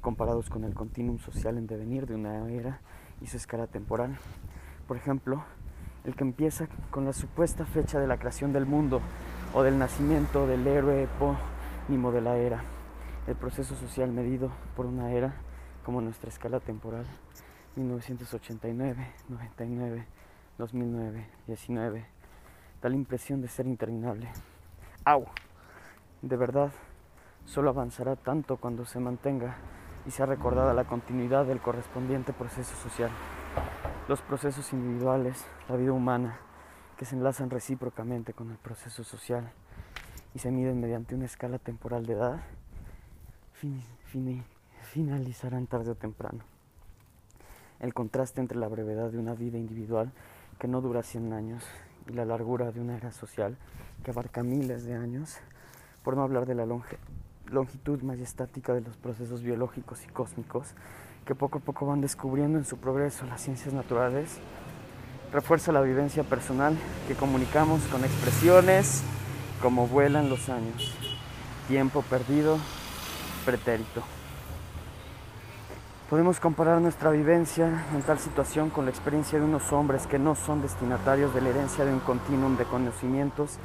comparados 0.04 0.50
con 0.50 0.66
el 0.66 0.76
continuum 0.76 1.18
social 1.18 1.58
en 1.58 1.66
devenir 1.66 2.06
de 2.06 2.14
una 2.14 2.48
era 2.50 2.82
y 3.22 3.28
su 3.28 3.38
escala 3.38 3.66
temporal. 3.66 4.20
Por 4.88 4.98
ejemplo, 4.98 5.44
el 6.04 6.16
que 6.16 6.26
empieza 6.26 6.68
con 6.92 7.06
la 7.06 7.14
supuesta 7.14 7.66
fecha 7.66 8.00
de 8.00 8.06
la 8.06 8.20
creación 8.20 8.52
del 8.54 8.66
mundo 8.66 9.02
o 9.54 9.64
del 9.64 9.80
nacimiento 9.80 10.46
del 10.46 10.68
héroe 10.68 11.04
epónimo 11.04 12.12
de 12.12 12.22
la 12.22 12.36
era, 12.36 12.64
el 13.26 13.36
proceso 13.36 13.76
social 13.76 14.12
medido 14.12 14.52
por 14.76 14.86
una 14.86 15.12
era 15.12 15.34
como 15.86 16.02
nuestra 16.02 16.30
escala 16.30 16.60
temporal, 16.60 17.06
1989, 17.78 19.08
99, 19.30 20.06
2009, 20.58 21.28
19, 21.48 22.06
da 22.82 22.90
la 22.90 22.96
impresión 22.96 23.42
de 23.42 23.48
ser 23.48 23.68
interminable. 23.68 24.30
¡Au! 25.06 25.26
De 26.22 26.36
verdad, 26.36 26.72
solo 27.46 27.70
avanzará 27.70 28.18
tanto 28.18 28.58
cuando 28.58 28.86
se 28.86 29.00
mantenga 29.00 29.56
y 30.06 30.12
sea 30.12 30.26
recordada 30.26 30.74
la 30.74 30.86
continuidad 30.86 31.46
del 31.46 31.62
correspondiente 31.62 32.34
proceso 32.34 32.76
social. 32.76 33.10
Los 34.08 34.22
procesos 34.22 34.74
individuales, 34.74 35.46
la 35.70 35.76
vida 35.76 35.94
humana, 35.94 36.40
que 36.98 37.06
se 37.06 37.16
enlazan 37.16 37.50
recíprocamente 37.50 38.34
con 38.34 38.52
el 38.52 38.58
proceso 38.58 39.04
social 39.04 39.52
y 40.36 40.40
se 40.40 40.52
miden 40.52 40.82
mediante 40.82 41.16
una 41.16 41.26
escala 41.26 41.58
temporal 41.58 42.06
de 42.06 42.14
edad, 42.14 42.42
finalizarán 44.82 45.68
tarde 45.68 45.92
o 45.92 45.96
temprano. 45.96 46.44
El 47.80 47.94
contraste 47.94 48.42
entre 48.42 48.58
la 48.58 48.68
brevedad 48.68 49.10
de 49.10 49.18
una 49.18 49.34
vida 49.34 49.58
individual 49.58 50.12
que 50.60 50.68
no 50.68 50.82
dura 50.82 51.04
100 51.04 51.34
años 51.34 51.64
y 52.08 52.14
la 52.14 52.26
largura 52.26 52.72
de 52.72 52.82
una 52.82 52.98
era 52.98 53.12
social 53.12 53.58
que 54.04 54.12
abarca 54.12 54.44
miles 54.44 54.84
de 54.84 54.96
años, 54.96 55.38
por 56.04 56.18
no 56.18 56.24
hablar 56.24 56.46
de 56.46 56.56
la 56.56 56.66
longe 56.66 56.98
longitud 57.48 58.02
majestática 58.02 58.74
de 58.74 58.82
los 58.82 58.98
procesos 58.98 59.44
biológicos 59.44 60.04
y 60.04 60.08
cósmicos 60.08 60.74
que 61.26 61.36
poco 61.36 61.60
a 61.60 61.62
poco 61.62 61.86
van 61.86 62.02
descubriendo 62.02 62.58
en 62.58 62.66
su 62.66 62.78
progreso 62.78 63.26
las 63.26 63.42
ciencias 63.42 63.74
naturales, 63.74 64.40
refuerza 65.32 65.72
la 65.72 65.82
vivencia 65.82 66.24
personal 66.24 66.78
que 67.08 67.16
comunicamos 67.16 67.82
con 67.84 68.04
expresiones 68.04 69.04
como 69.62 69.88
vuelan 69.88 70.30
los 70.30 70.50
años, 70.50 70.94
tiempo 71.68 72.02
perdido, 72.02 72.58
pretérito. 73.46 74.04
Podemos 76.10 76.40
comparar 76.40 76.82
nuestra 76.82 77.10
vivencia 77.10 77.86
en 77.96 78.02
tal 78.02 78.20
situación 78.20 78.70
con 78.70 78.86
la 78.86 78.92
experiencia 78.92 79.40
de 79.40 79.46
unos 79.46 79.72
hombres 79.72 80.06
que 80.06 80.20
no 80.20 80.36
son 80.36 80.62
destinatarios 80.62 81.34
de 81.34 81.42
la 81.42 81.50
herencia 81.50 81.86
de 81.86 81.94
un 81.94 82.02
continuum 82.02 82.58
de 82.58 82.66
conocimientos 82.66 83.58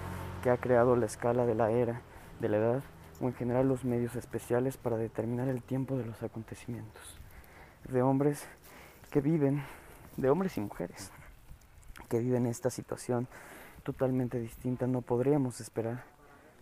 que 0.42 0.50
ha 0.50 0.56
creado 0.56 0.96
la 0.96 1.06
escala 1.06 1.44
de 1.44 1.56
la 1.56 1.70
era, 1.70 2.00
de 2.40 2.48
la 2.48 2.56
edad 2.56 2.82
o 3.20 3.26
en 3.26 3.34
general 3.34 3.68
los 3.68 3.84
medios 3.84 4.16
especiales 4.16 4.76
para 4.76 4.96
determinar 4.96 5.48
el 5.48 5.62
tiempo 5.62 5.96
de 5.96 6.04
los 6.04 6.22
acontecimientos, 6.22 7.18
de 7.88 8.02
hombres 8.02 8.46
que 9.10 9.20
viven, 9.20 9.62
de 10.16 10.30
hombres 10.30 10.56
y 10.56 10.60
mujeres 10.60 11.10
que 12.08 12.18
viven 12.18 12.46
esta 12.46 12.70
situación 12.70 13.28
totalmente 13.82 14.38
distinta, 14.38 14.86
no 14.86 15.02
podríamos 15.02 15.60
esperar 15.60 16.04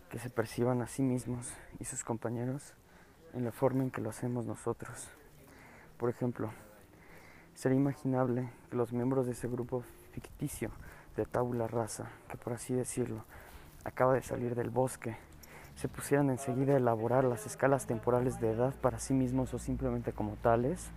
que 0.09 0.19
se 0.19 0.29
perciban 0.29 0.81
a 0.81 0.87
sí 0.87 1.01
mismos 1.01 1.53
y 1.79 1.85
sus 1.85 2.03
compañeros 2.03 2.73
en 3.33 3.43
la 3.43 3.51
forma 3.51 3.83
en 3.83 3.91
que 3.91 4.01
lo 4.01 4.09
hacemos 4.09 4.45
nosotros. 4.45 5.09
Por 5.97 6.09
ejemplo, 6.09 6.51
sería 7.53 7.77
imaginable 7.77 8.49
que 8.69 8.77
los 8.77 8.93
miembros 8.93 9.25
de 9.25 9.33
ese 9.33 9.47
grupo 9.47 9.83
ficticio 10.11 10.71
de 11.15 11.25
tabula 11.25 11.67
rasa, 11.67 12.09
que 12.29 12.37
por 12.37 12.53
así 12.53 12.73
decirlo, 12.73 13.25
acaba 13.83 14.13
de 14.13 14.21
salir 14.21 14.55
del 14.55 14.69
bosque 14.69 15.17
se 15.77 15.87
pusieran 15.87 16.31
enseguida 16.31 16.73
a 16.73 16.77
elaborar 16.77 17.23
las 17.23 17.45
escalas 17.45 17.85
temporales 17.85 18.39
de 18.39 18.49
edad 18.49 18.73
para 18.81 18.97
sí 18.97 19.13
mismos 19.13 19.53
o 19.53 19.59
simplemente 19.59 20.11
como 20.11 20.35
tales, 20.37 20.89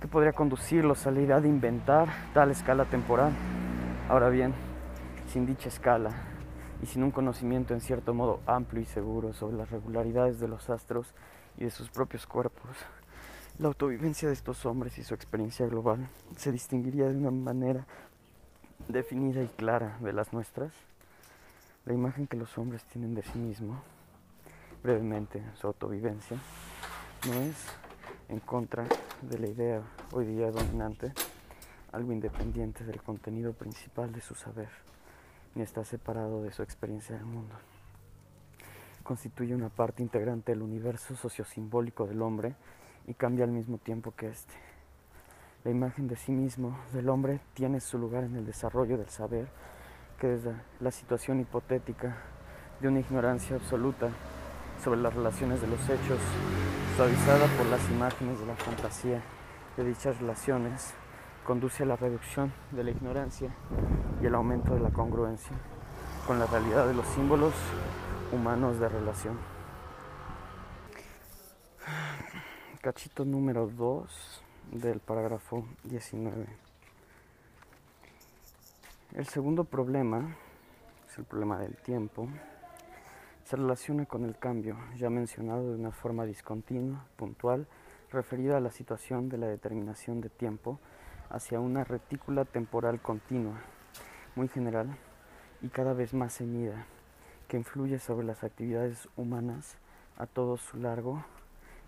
que 0.00 0.06
podría 0.06 0.34
conducirlos 0.34 1.06
a 1.06 1.10
la 1.10 1.20
idea 1.20 1.40
de 1.40 1.48
inventar 1.48 2.08
tal 2.34 2.50
escala 2.50 2.84
temporal. 2.84 3.32
Ahora 4.10 4.28
bien, 4.28 4.52
sin 5.28 5.46
dicha 5.46 5.70
escala 5.70 6.10
y 6.82 6.86
sin 6.86 7.02
un 7.02 7.10
conocimiento 7.10 7.72
en 7.72 7.80
cierto 7.80 8.12
modo 8.12 8.40
amplio 8.46 8.82
y 8.82 8.84
seguro 8.84 9.32
sobre 9.32 9.56
las 9.56 9.70
regularidades 9.70 10.38
de 10.40 10.48
los 10.48 10.68
astros 10.68 11.14
y 11.56 11.64
de 11.64 11.70
sus 11.70 11.88
propios 11.88 12.26
cuerpos, 12.26 12.76
la 13.58 13.68
autovivencia 13.68 14.28
de 14.28 14.34
estos 14.34 14.66
hombres 14.66 14.98
y 14.98 15.04
su 15.04 15.14
experiencia 15.14 15.66
global 15.66 16.06
se 16.36 16.52
distinguiría 16.52 17.08
de 17.08 17.16
una 17.16 17.30
manera 17.30 17.86
definida 18.88 19.42
y 19.42 19.48
clara 19.48 19.96
de 20.00 20.12
las 20.12 20.34
nuestras, 20.34 20.72
la 21.86 21.94
imagen 21.94 22.26
que 22.26 22.36
los 22.36 22.58
hombres 22.58 22.84
tienen 22.84 23.14
de 23.14 23.22
sí 23.22 23.38
mismo, 23.38 23.80
brevemente 24.82 25.42
su 25.54 25.66
autovivencia, 25.66 26.36
no 27.28 27.34
es 27.34 27.56
en 28.28 28.40
contra 28.40 28.84
de 29.20 29.38
la 29.38 29.46
idea 29.46 29.82
hoy 30.12 30.26
día 30.26 30.50
dominante, 30.50 31.12
algo 31.92 32.12
independiente 32.12 32.84
del 32.84 33.00
contenido 33.02 33.52
principal 33.52 34.12
de 34.12 34.20
su 34.20 34.34
saber, 34.34 34.70
ni 35.54 35.62
está 35.62 35.84
separado 35.84 36.42
de 36.42 36.50
su 36.52 36.62
experiencia 36.62 37.14
del 37.14 37.26
mundo. 37.26 37.54
Constituye 39.04 39.54
una 39.54 39.68
parte 39.68 40.02
integrante 40.02 40.52
del 40.52 40.62
universo 40.62 41.14
sociosimbólico 41.14 42.06
del 42.06 42.22
hombre 42.22 42.56
y 43.06 43.14
cambia 43.14 43.44
al 43.44 43.50
mismo 43.50 43.78
tiempo 43.78 44.14
que 44.16 44.28
éste. 44.28 44.54
La 45.64 45.70
imagen 45.70 46.08
de 46.08 46.16
sí 46.16 46.32
mismo 46.32 46.76
del 46.92 47.08
hombre 47.08 47.40
tiene 47.54 47.80
su 47.80 47.98
lugar 47.98 48.24
en 48.24 48.36
el 48.36 48.46
desarrollo 48.46 48.98
del 48.98 49.10
saber, 49.10 49.48
que 50.18 50.28
desde 50.28 50.54
la 50.80 50.90
situación 50.90 51.40
hipotética 51.40 52.16
de 52.80 52.88
una 52.88 53.00
ignorancia 53.00 53.56
absoluta 53.56 54.10
sobre 54.82 55.00
las 55.00 55.14
relaciones 55.14 55.60
de 55.60 55.68
los 55.68 55.80
hechos, 55.88 56.18
suavizada 56.96 57.46
por 57.56 57.66
las 57.66 57.88
imágenes 57.90 58.40
de 58.40 58.46
la 58.46 58.56
fantasía 58.56 59.22
de 59.76 59.84
dichas 59.84 60.18
relaciones, 60.18 60.92
conduce 61.44 61.82
a 61.82 61.86
la 61.86 61.96
reducción 61.96 62.52
de 62.72 62.84
la 62.84 62.90
ignorancia 62.90 63.54
y 64.20 64.26
el 64.26 64.34
aumento 64.34 64.74
de 64.74 64.80
la 64.80 64.90
congruencia 64.90 65.56
con 66.26 66.38
la 66.38 66.46
realidad 66.46 66.86
de 66.86 66.94
los 66.94 67.06
símbolos 67.08 67.54
humanos 68.32 68.78
de 68.78 68.88
relación. 68.88 69.38
Cachito 72.80 73.24
número 73.24 73.68
2 73.68 74.42
del 74.72 74.98
parágrafo 75.00 75.64
19. 75.84 76.46
El 79.14 79.26
segundo 79.26 79.64
problema 79.64 80.36
es 81.08 81.18
el 81.18 81.24
problema 81.24 81.58
del 81.58 81.76
tiempo. 81.76 82.28
Se 83.52 83.58
relaciona 83.58 84.06
con 84.06 84.24
el 84.24 84.38
cambio, 84.38 84.78
ya 84.96 85.10
mencionado 85.10 85.72
de 85.72 85.78
una 85.78 85.90
forma 85.90 86.24
discontinua, 86.24 87.04
puntual, 87.16 87.66
referida 88.10 88.56
a 88.56 88.60
la 88.60 88.70
situación 88.70 89.28
de 89.28 89.36
la 89.36 89.46
determinación 89.46 90.22
de 90.22 90.30
tiempo 90.30 90.80
hacia 91.28 91.60
una 91.60 91.84
retícula 91.84 92.46
temporal 92.46 93.02
continua, 93.02 93.60
muy 94.36 94.48
general 94.48 94.96
y 95.60 95.68
cada 95.68 95.92
vez 95.92 96.14
más 96.14 96.38
ceñida, 96.38 96.86
que 97.46 97.58
influye 97.58 97.98
sobre 97.98 98.24
las 98.24 98.42
actividades 98.42 99.06
humanas 99.18 99.76
a 100.16 100.24
todo 100.24 100.56
su 100.56 100.78
largo 100.78 101.22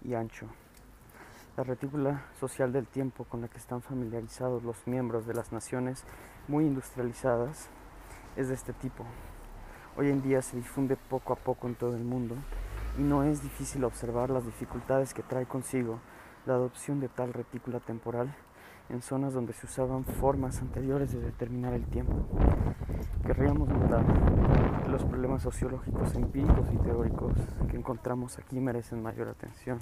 y 0.02 0.12
ancho. 0.12 0.48
La 1.56 1.64
retícula 1.64 2.26
social 2.38 2.74
del 2.74 2.86
tiempo 2.86 3.24
con 3.24 3.40
la 3.40 3.48
que 3.48 3.56
están 3.56 3.80
familiarizados 3.80 4.64
los 4.64 4.86
miembros 4.86 5.26
de 5.26 5.32
las 5.32 5.50
naciones 5.50 6.04
muy 6.46 6.66
industrializadas 6.66 7.70
es 8.36 8.48
de 8.48 8.54
este 8.54 8.74
tipo. 8.74 9.06
Hoy 9.96 10.10
en 10.10 10.22
día 10.22 10.42
se 10.42 10.56
difunde 10.56 10.96
poco 10.96 11.32
a 11.32 11.36
poco 11.36 11.68
en 11.68 11.76
todo 11.76 11.94
el 11.94 12.02
mundo 12.02 12.34
y 12.98 13.02
no 13.02 13.22
es 13.22 13.44
difícil 13.44 13.84
observar 13.84 14.28
las 14.28 14.44
dificultades 14.44 15.14
que 15.14 15.22
trae 15.22 15.46
consigo 15.46 16.00
la 16.46 16.54
adopción 16.54 16.98
de 16.98 17.08
tal 17.08 17.32
retícula 17.32 17.78
temporal 17.78 18.34
en 18.88 19.02
zonas 19.02 19.34
donde 19.34 19.52
se 19.52 19.66
usaban 19.66 20.04
formas 20.04 20.60
anteriores 20.60 21.12
de 21.12 21.20
determinar 21.20 21.74
el 21.74 21.86
tiempo. 21.86 22.26
Querríamos 23.24 23.68
notar 23.68 24.04
que 24.82 24.90
los 24.90 25.04
problemas 25.04 25.42
sociológicos 25.42 26.12
empíricos 26.16 26.66
y 26.72 26.76
teóricos 26.78 27.32
que 27.70 27.76
encontramos 27.76 28.36
aquí 28.40 28.58
merecen 28.58 29.00
mayor 29.00 29.28
atención. 29.28 29.78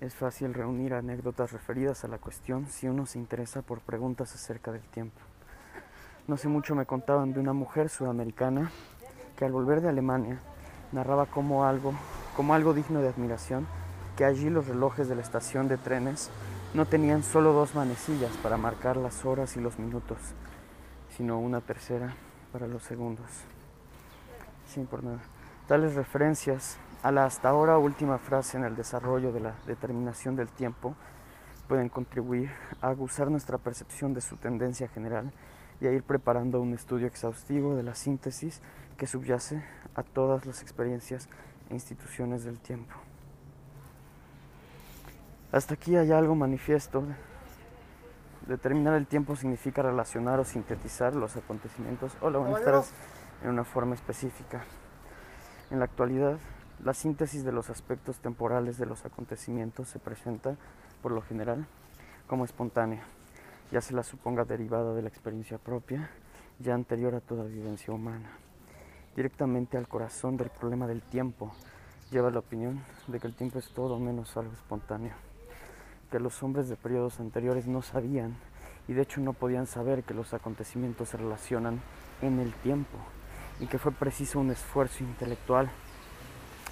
Es 0.00 0.14
fácil 0.14 0.54
reunir 0.54 0.94
anécdotas 0.94 1.52
referidas 1.52 2.02
a 2.04 2.08
la 2.08 2.16
cuestión 2.16 2.66
si 2.66 2.88
uno 2.88 3.04
se 3.04 3.18
interesa 3.18 3.60
por 3.60 3.80
preguntas 3.80 4.34
acerca 4.34 4.72
del 4.72 4.82
tiempo. 4.84 5.20
No 6.26 6.38
sé 6.38 6.48
mucho 6.48 6.74
me 6.74 6.86
contaban 6.86 7.34
de 7.34 7.40
una 7.40 7.52
mujer 7.52 7.90
sudamericana 7.90 8.70
que 9.36 9.44
al 9.44 9.52
volver 9.52 9.82
de 9.82 9.90
Alemania 9.90 10.38
narraba 10.90 11.26
como 11.26 11.66
algo, 11.66 11.92
como 12.34 12.54
algo 12.54 12.72
digno 12.72 13.02
de 13.02 13.08
admiración 13.08 13.66
que 14.16 14.24
allí 14.24 14.48
los 14.48 14.66
relojes 14.66 15.06
de 15.08 15.16
la 15.16 15.22
estación 15.22 15.68
de 15.68 15.76
trenes 15.76 16.30
no 16.72 16.86
tenían 16.86 17.22
solo 17.22 17.52
dos 17.52 17.74
manecillas 17.74 18.34
para 18.38 18.56
marcar 18.56 18.96
las 18.96 19.26
horas 19.26 19.56
y 19.56 19.60
los 19.60 19.78
minutos, 19.78 20.18
sino 21.16 21.38
una 21.38 21.60
tercera 21.60 22.14
para 22.52 22.66
los 22.66 22.82
segundos. 22.84 23.28
Sin 24.66 24.86
por 24.86 25.04
nada. 25.04 25.20
Tales 25.68 25.94
referencias 25.94 26.78
a 27.02 27.12
la 27.12 27.26
hasta 27.26 27.50
ahora 27.50 27.76
última 27.76 28.16
frase 28.16 28.56
en 28.56 28.64
el 28.64 28.76
desarrollo 28.76 29.30
de 29.30 29.40
la 29.40 29.54
determinación 29.66 30.36
del 30.36 30.48
tiempo 30.48 30.94
pueden 31.68 31.90
contribuir 31.90 32.50
a 32.80 32.88
aguzar 32.88 33.30
nuestra 33.30 33.58
percepción 33.58 34.14
de 34.14 34.22
su 34.22 34.36
tendencia 34.36 34.88
general 34.88 35.32
y 35.80 35.86
a 35.86 35.92
ir 35.92 36.02
preparando 36.02 36.60
un 36.60 36.74
estudio 36.74 37.06
exhaustivo 37.06 37.74
de 37.74 37.82
la 37.82 37.94
síntesis 37.94 38.60
que 38.96 39.06
subyace 39.06 39.62
a 39.94 40.02
todas 40.02 40.46
las 40.46 40.62
experiencias 40.62 41.28
e 41.70 41.74
instituciones 41.74 42.44
del 42.44 42.58
tiempo. 42.58 42.94
Hasta 45.52 45.74
aquí 45.74 45.96
hay 45.96 46.10
algo 46.10 46.34
manifiesto. 46.34 47.04
Determinar 48.46 48.94
el 48.94 49.06
tiempo 49.06 49.36
significa 49.36 49.82
relacionar 49.82 50.40
o 50.40 50.44
sintetizar 50.44 51.14
los 51.14 51.36
acontecimientos 51.36 52.12
o 52.20 52.30
manifestaciones 52.30 52.92
en 53.42 53.50
una 53.50 53.64
forma 53.64 53.94
específica. 53.94 54.64
En 55.70 55.78
la 55.78 55.84
actualidad, 55.84 56.38
la 56.82 56.92
síntesis 56.92 57.44
de 57.44 57.52
los 57.52 57.70
aspectos 57.70 58.18
temporales 58.18 58.78
de 58.78 58.86
los 58.86 59.04
acontecimientos 59.04 59.88
se 59.88 59.98
presenta, 59.98 60.56
por 61.02 61.12
lo 61.12 61.22
general, 61.22 61.66
como 62.26 62.44
espontánea, 62.44 63.04
ya 63.70 63.80
se 63.80 63.94
la 63.94 64.02
suponga 64.02 64.44
derivada 64.44 64.94
de 64.94 65.02
la 65.02 65.08
experiencia 65.08 65.58
propia, 65.58 66.10
ya 66.58 66.74
anterior 66.74 67.14
a 67.14 67.20
toda 67.20 67.44
vivencia 67.44 67.92
humana. 67.92 68.30
Directamente 69.16 69.76
al 69.76 69.88
corazón 69.88 70.36
del 70.36 70.50
problema 70.50 70.86
del 70.86 71.02
tiempo 71.02 71.52
lleva 72.10 72.30
la 72.30 72.40
opinión 72.40 72.82
de 73.06 73.20
que 73.20 73.26
el 73.26 73.34
tiempo 73.34 73.58
es 73.58 73.68
todo 73.70 73.98
menos 73.98 74.36
algo 74.36 74.52
espontáneo 74.52 75.14
que 76.14 76.20
los 76.20 76.44
hombres 76.44 76.68
de 76.68 76.76
periodos 76.76 77.18
anteriores 77.18 77.66
no 77.66 77.82
sabían 77.82 78.36
y 78.86 78.92
de 78.92 79.02
hecho 79.02 79.20
no 79.20 79.32
podían 79.32 79.66
saber 79.66 80.04
que 80.04 80.14
los 80.14 80.32
acontecimientos 80.32 81.08
se 81.08 81.16
relacionan 81.16 81.80
en 82.22 82.38
el 82.38 82.52
tiempo 82.52 82.98
y 83.58 83.66
que 83.66 83.80
fue 83.80 83.90
preciso 83.90 84.38
un 84.38 84.52
esfuerzo 84.52 85.02
intelectual 85.02 85.68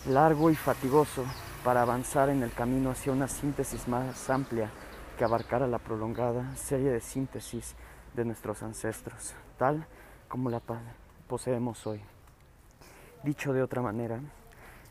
largo 0.06 0.48
y 0.48 0.54
fatigoso 0.54 1.24
para 1.64 1.82
avanzar 1.82 2.28
en 2.28 2.44
el 2.44 2.52
camino 2.52 2.92
hacia 2.92 3.10
una 3.10 3.26
síntesis 3.26 3.88
más 3.88 4.30
amplia 4.30 4.70
que 5.16 5.24
abarcara 5.24 5.66
la 5.66 5.78
prolongada 5.78 6.54
serie 6.56 6.90
de 6.90 7.00
síntesis 7.00 7.74
de 8.14 8.24
nuestros 8.24 8.62
ancestros, 8.62 9.34
tal 9.58 9.86
como 10.28 10.50
la 10.50 10.60
poseemos 11.28 11.86
hoy. 11.86 12.00
Dicho 13.22 13.52
de 13.52 13.62
otra 13.62 13.82
manera, 13.82 14.20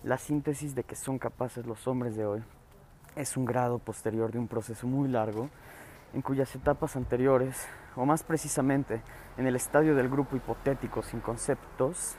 la 0.03 0.17
síntesis 0.17 0.73
de 0.73 0.83
que 0.83 0.95
son 0.95 1.19
capaces 1.19 1.65
los 1.65 1.87
hombres 1.87 2.15
de 2.15 2.25
hoy 2.25 2.43
es 3.15 3.37
un 3.37 3.45
grado 3.45 3.79
posterior 3.79 4.31
de 4.31 4.39
un 4.39 4.47
proceso 4.47 4.87
muy 4.87 5.09
largo 5.09 5.49
en 6.13 6.21
cuyas 6.21 6.53
etapas 6.55 6.95
anteriores, 6.95 7.67
o 7.95 8.05
más 8.05 8.23
precisamente 8.23 9.01
en 9.37 9.47
el 9.47 9.55
estadio 9.55 9.95
del 9.95 10.09
grupo 10.09 10.35
hipotético 10.35 11.01
sin 11.01 11.19
conceptos, 11.19 12.15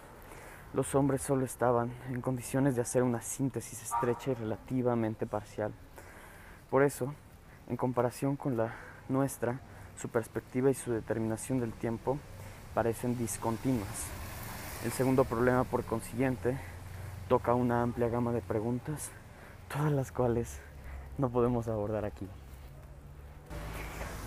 los 0.74 0.94
hombres 0.94 1.20
solo 1.20 1.44
estaban 1.44 1.92
en 2.08 2.20
condiciones 2.20 2.74
de 2.74 2.82
hacer 2.82 3.02
una 3.02 3.20
síntesis 3.20 3.82
estrecha 3.82 4.30
y 4.30 4.34
relativamente 4.34 5.26
parcial. 5.26 5.72
Por 6.70 6.82
eso, 6.82 7.14
en 7.68 7.77
comparación 7.77 8.37
con 8.37 8.57
la 8.57 8.75
nuestra, 9.09 9.61
su 9.96 10.09
perspectiva 10.09 10.70
y 10.70 10.75
su 10.75 10.92
determinación 10.92 11.61
del 11.61 11.72
tiempo 11.72 12.18
parecen 12.75 13.16
discontinuas. 13.16 14.07
El 14.85 14.92
segundo 14.92 15.25
problema, 15.25 15.64
por 15.64 15.85
consiguiente, 15.85 16.59
toca 17.29 17.55
una 17.55 17.83
amplia 17.83 18.09
gama 18.09 18.33
de 18.33 18.40
preguntas, 18.40 19.11
todas 19.72 19.92
las 19.92 20.11
cuales 20.12 20.61
no 21.18 21.31
podemos 21.31 21.68
abordar 21.68 22.05
aquí. 22.05 22.29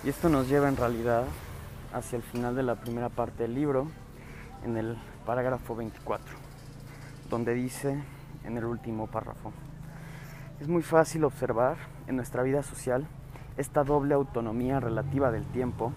Y 0.04 0.10
esto 0.10 0.30
nos 0.30 0.48
lleva 0.48 0.70
en 0.70 0.78
realidad 0.78 1.26
hacia 1.94 2.18
el 2.18 2.24
final 2.24 2.56
de 2.56 2.64
la 2.64 2.76
primera 2.76 3.10
parte 3.10 3.44
del 3.44 3.56
libro, 3.56 3.88
en 4.64 4.78
el 4.78 4.98
parágrafo 5.26 5.76
24, 5.76 6.26
donde 7.30 7.54
dice 7.54 8.04
en 8.44 8.58
el 8.58 8.66
último 8.66 9.08
párrafo, 9.08 9.52
es 10.60 10.68
muy 10.68 10.84
fácil 10.84 11.24
observar 11.26 11.78
en 12.08 12.16
nuestra 12.16 12.44
vida 12.44 12.64
social 12.64 13.06
esta 13.58 13.84
doble 13.84 14.14
autonomía 14.14 14.80
relativa 14.80 15.32
del 15.32 15.46
tiempo 15.46 15.94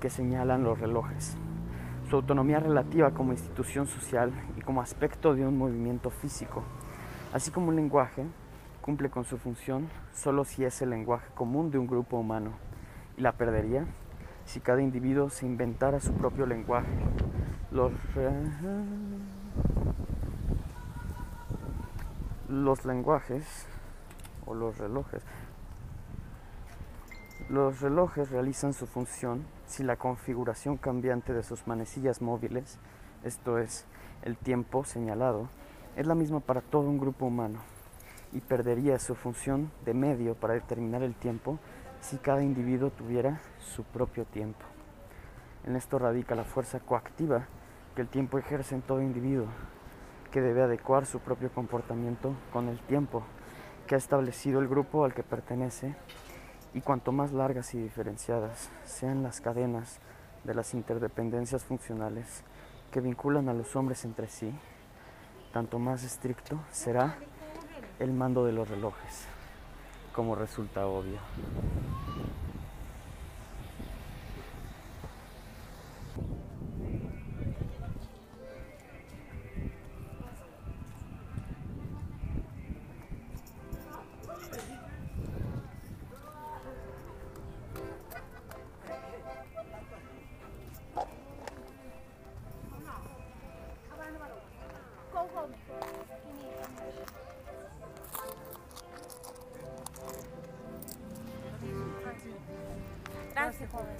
que 0.00 0.10
señalan 0.10 0.64
los 0.64 0.78
relojes. 0.78 1.36
Su 2.08 2.16
autonomía 2.16 2.60
relativa 2.60 3.12
como 3.12 3.32
institución 3.32 3.86
social 3.86 4.32
y 4.56 4.60
como 4.60 4.80
aspecto 4.80 5.34
de 5.34 5.46
un 5.46 5.58
movimiento 5.58 6.10
físico, 6.10 6.62
así 7.32 7.50
como 7.50 7.68
un 7.68 7.76
lenguaje 7.76 8.24
cumple 8.80 9.08
con 9.10 9.24
su 9.24 9.38
función 9.38 9.88
solo 10.12 10.44
si 10.44 10.64
es 10.64 10.82
el 10.82 10.90
lenguaje 10.90 11.26
común 11.34 11.70
de 11.70 11.78
un 11.78 11.86
grupo 11.86 12.18
humano 12.18 12.50
y 13.16 13.22
la 13.22 13.32
perdería 13.32 13.86
si 14.44 14.60
cada 14.60 14.82
individuo 14.82 15.30
se 15.30 15.46
inventara 15.46 16.00
su 16.00 16.12
propio 16.12 16.46
lenguaje. 16.46 16.92
Los, 17.70 17.92
los 22.48 22.84
lenguajes 22.84 23.66
o 24.46 24.54
los 24.54 24.78
relojes 24.78 25.22
Los 27.50 27.82
relojes 27.82 28.30
realizan 28.30 28.72
su 28.72 28.86
función 28.86 29.44
si 29.66 29.82
la 29.82 29.96
configuración 29.96 30.78
cambiante 30.78 31.34
de 31.34 31.42
sus 31.42 31.66
manecillas 31.66 32.22
móviles, 32.22 32.78
esto 33.22 33.58
es, 33.58 33.84
el 34.22 34.38
tiempo 34.38 34.84
señalado, 34.84 35.50
es 35.94 36.06
la 36.06 36.14
misma 36.14 36.40
para 36.40 36.62
todo 36.62 36.88
un 36.88 36.98
grupo 36.98 37.26
humano 37.26 37.58
y 38.32 38.40
perdería 38.40 38.98
su 38.98 39.14
función 39.14 39.70
de 39.84 39.92
medio 39.92 40.34
para 40.34 40.54
determinar 40.54 41.02
el 41.02 41.14
tiempo 41.14 41.58
si 42.00 42.16
cada 42.16 42.42
individuo 42.42 42.88
tuviera 42.88 43.42
su 43.58 43.84
propio 43.84 44.24
tiempo. 44.24 44.64
En 45.66 45.76
esto 45.76 45.98
radica 45.98 46.34
la 46.34 46.44
fuerza 46.44 46.80
coactiva 46.80 47.46
que 47.94 48.00
el 48.00 48.08
tiempo 48.08 48.38
ejerce 48.38 48.74
en 48.74 48.80
todo 48.80 49.02
individuo, 49.02 49.48
que 50.30 50.40
debe 50.40 50.62
adecuar 50.62 51.04
su 51.04 51.20
propio 51.20 51.52
comportamiento 51.52 52.34
con 52.54 52.70
el 52.70 52.78
tiempo 52.80 53.22
que 53.86 53.96
ha 53.96 53.98
establecido 53.98 54.60
el 54.60 54.68
grupo 54.68 55.04
al 55.04 55.12
que 55.12 55.22
pertenece 55.22 55.94
y 56.74 56.80
cuanto 56.80 57.12
más 57.12 57.32
largas 57.32 57.72
y 57.74 57.78
diferenciadas 57.78 58.68
sean 58.84 59.22
las 59.22 59.40
cadenas 59.40 60.00
de 60.42 60.54
las 60.54 60.74
interdependencias 60.74 61.64
funcionales 61.64 62.42
que 62.90 63.00
vinculan 63.00 63.48
a 63.48 63.54
los 63.54 63.74
hombres 63.76 64.04
entre 64.04 64.28
sí, 64.28 64.52
tanto 65.52 65.78
más 65.78 66.04
estricto 66.04 66.60
será 66.70 67.16
el 68.00 68.12
mando 68.12 68.44
de 68.44 68.52
los 68.52 68.68
relojes, 68.68 69.26
como 70.12 70.34
resulta 70.34 70.86
obvio. 70.86 71.18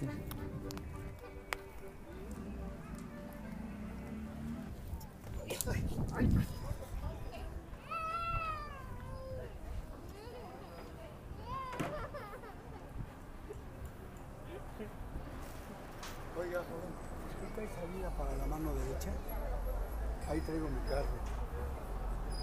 Joven. 0.05 0.35
Oiga, 16.37 16.59
joven, 16.59 16.91
disculpe, 17.31 17.61
¿hay 17.61 17.69
salida 17.69 18.11
para 18.11 18.37
la 18.37 18.47
mano 18.47 18.75
derecha? 18.75 19.11
Ahí 20.29 20.41
traigo 20.41 20.69
mi 20.69 20.81
carro. 20.89 21.07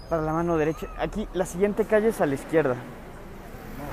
Para 0.08 0.22
la 0.22 0.32
mano 0.32 0.56
derecha, 0.56 0.88
aquí 0.98 1.28
la 1.34 1.46
siguiente 1.46 1.84
calle 1.84 2.08
es 2.08 2.20
a 2.20 2.26
la 2.26 2.34
izquierda. 2.34 2.74
No, 2.74 3.84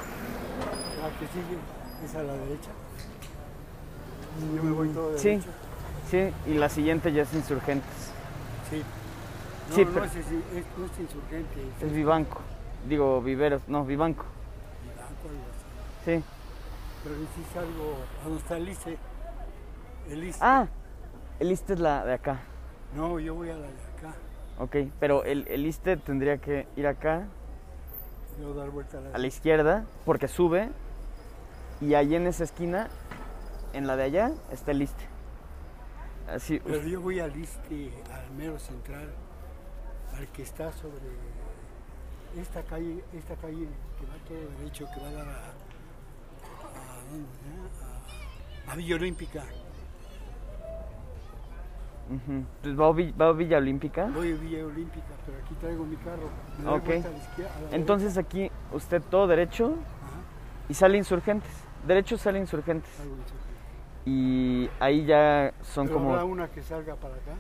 la 1.03 1.09
que 1.19 1.27
sigue 1.27 1.57
es 2.03 2.15
a 2.15 2.23
la 2.23 2.33
derecha. 2.33 2.71
Yo 4.55 4.63
me 4.63 4.71
voy 4.71 4.89
todo 4.89 5.17
Sí. 5.17 5.29
derecho. 5.29 5.49
Sí, 6.09 6.33
y 6.47 6.53
la 6.55 6.69
siguiente 6.69 7.11
ya 7.13 7.23
es 7.23 7.33
Insurgentes. 7.33 8.11
Sí. 8.69 8.81
No, 9.69 9.75
Sí, 9.75 9.85
no, 9.85 9.91
pero- 9.91 10.05
es, 10.05 10.15
es- 10.15 10.25
no 10.77 10.85
es 10.85 10.99
insurgente, 10.99 11.61
es 11.77 11.83
Es 11.83 11.93
Vivanco. 11.93 12.41
Digo, 12.87 13.21
Viveros, 13.21 13.61
no, 13.67 13.85
Vivanco. 13.85 14.25
blanco, 14.95 15.29
algo 15.29 15.43
así. 15.51 16.19
Sí. 16.19 16.23
Pero 17.03 17.15
sí 17.15 17.43
salgo 17.53 17.97
a 18.21 18.23
donde 18.25 18.39
está 18.41 18.57
el 18.57 18.69
ICE. 18.69 18.97
El 20.09 20.23
ICE. 20.23 20.39
Ah, 20.41 20.67
el 21.39 21.51
es 21.73 21.79
la 21.79 22.05
de 22.05 22.13
acá. 22.13 22.39
No, 22.95 23.19
yo 23.19 23.35
voy 23.35 23.49
a 23.49 23.53
la 23.55 23.61
de 23.67 23.67
acá. 23.67 24.15
Ok, 24.57 24.75
pero 24.99 25.23
el, 25.23 25.45
el 25.47 25.65
ISTE 25.65 25.97
tendría 25.97 26.37
que 26.39 26.67
ir 26.75 26.87
acá, 26.87 27.27
dar 28.55 28.69
vuelta 28.71 28.97
a 28.97 29.01
la, 29.01 29.09
a 29.11 29.17
la 29.17 29.27
izquierda, 29.27 29.85
porque 30.05 30.27
sube. 30.27 30.69
Y 31.81 31.93
ahí 31.93 32.15
en 32.15 32.27
esa 32.27 32.43
esquina, 32.43 32.89
en 33.73 33.87
la 33.87 33.95
de 33.95 34.03
allá, 34.03 34.31
está 34.51 34.71
el 34.71 34.81
ISTE. 34.81 35.03
Así, 36.27 36.59
Pero 36.59 36.83
yo 36.87 37.01
voy 37.01 37.19
al 37.19 37.35
ISTE, 37.35 37.91
al 38.13 38.31
mero 38.35 38.59
central, 38.59 39.09
al 40.15 40.27
que 40.27 40.43
está 40.43 40.71
sobre 40.73 41.09
esta 42.37 42.61
calle, 42.63 43.03
esta 43.13 43.35
calle 43.35 43.67
que 43.99 44.05
va 44.05 44.15
todo 44.27 44.37
derecho, 44.59 44.85
que 44.93 45.01
va 45.01 45.07
a 45.09 45.11
dar 45.11 45.27
a, 45.27 45.31
a, 45.31 47.03
¿dónde? 47.09 47.25
a, 48.67 48.71
a 48.71 48.75
Villa 48.75 48.95
Olímpica. 48.95 49.43
Entonces, 52.09 52.79
¿va 52.79 52.87
a 52.87 52.91
Vi- 52.91 53.11
va 53.11 53.27
a 53.27 53.31
Villa 53.33 53.57
Olímpica? 53.57 54.05
Voy 54.07 54.31
a 54.31 54.35
Villa 54.35 54.65
Olímpica, 54.65 55.05
pero 55.25 55.37
aquí 55.43 55.53
traigo 55.55 55.85
mi 55.85 55.95
carro. 55.97 56.29
Me 56.59 56.69
a 56.69 57.69
la 57.69 57.75
Entonces 57.75 58.17
aquí, 58.17 58.51
usted 58.71 59.01
todo 59.11 59.27
derecho. 59.27 59.67
Ajá, 59.67 60.69
y 60.69 60.73
sale 60.73 60.97
Insurgentes. 60.97 61.51
Derecho 61.85 62.17
sale 62.17 62.39
Insurgentes. 62.39 62.91
Y 64.11 64.67
ahí 64.79 65.05
ya 65.05 65.53
son 65.61 65.85
Pero 65.85 65.99
habrá 65.99 66.21
como 66.21 66.33
una 66.33 66.47
que 66.47 66.63
salga 66.63 66.95
para 66.95 67.13
acá, 67.13 67.35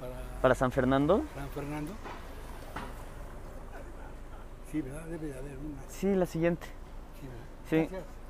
para, 0.00 0.12
para 0.42 0.54
San 0.56 0.72
Fernando. 0.72 1.22
San 1.32 1.48
Fernando. 1.50 1.92
Sí, 4.72 4.82
¿verdad? 4.82 5.04
Debe 5.04 5.28
de 5.28 5.38
haber 5.38 5.58
una. 5.58 5.80
Sí, 5.86 6.12
la 6.12 6.26
siguiente. 6.26 6.66
Sí, 7.20 7.28
¿verdad? 7.28 7.44
Sí. 7.70 7.76
Gracias. 7.76 8.21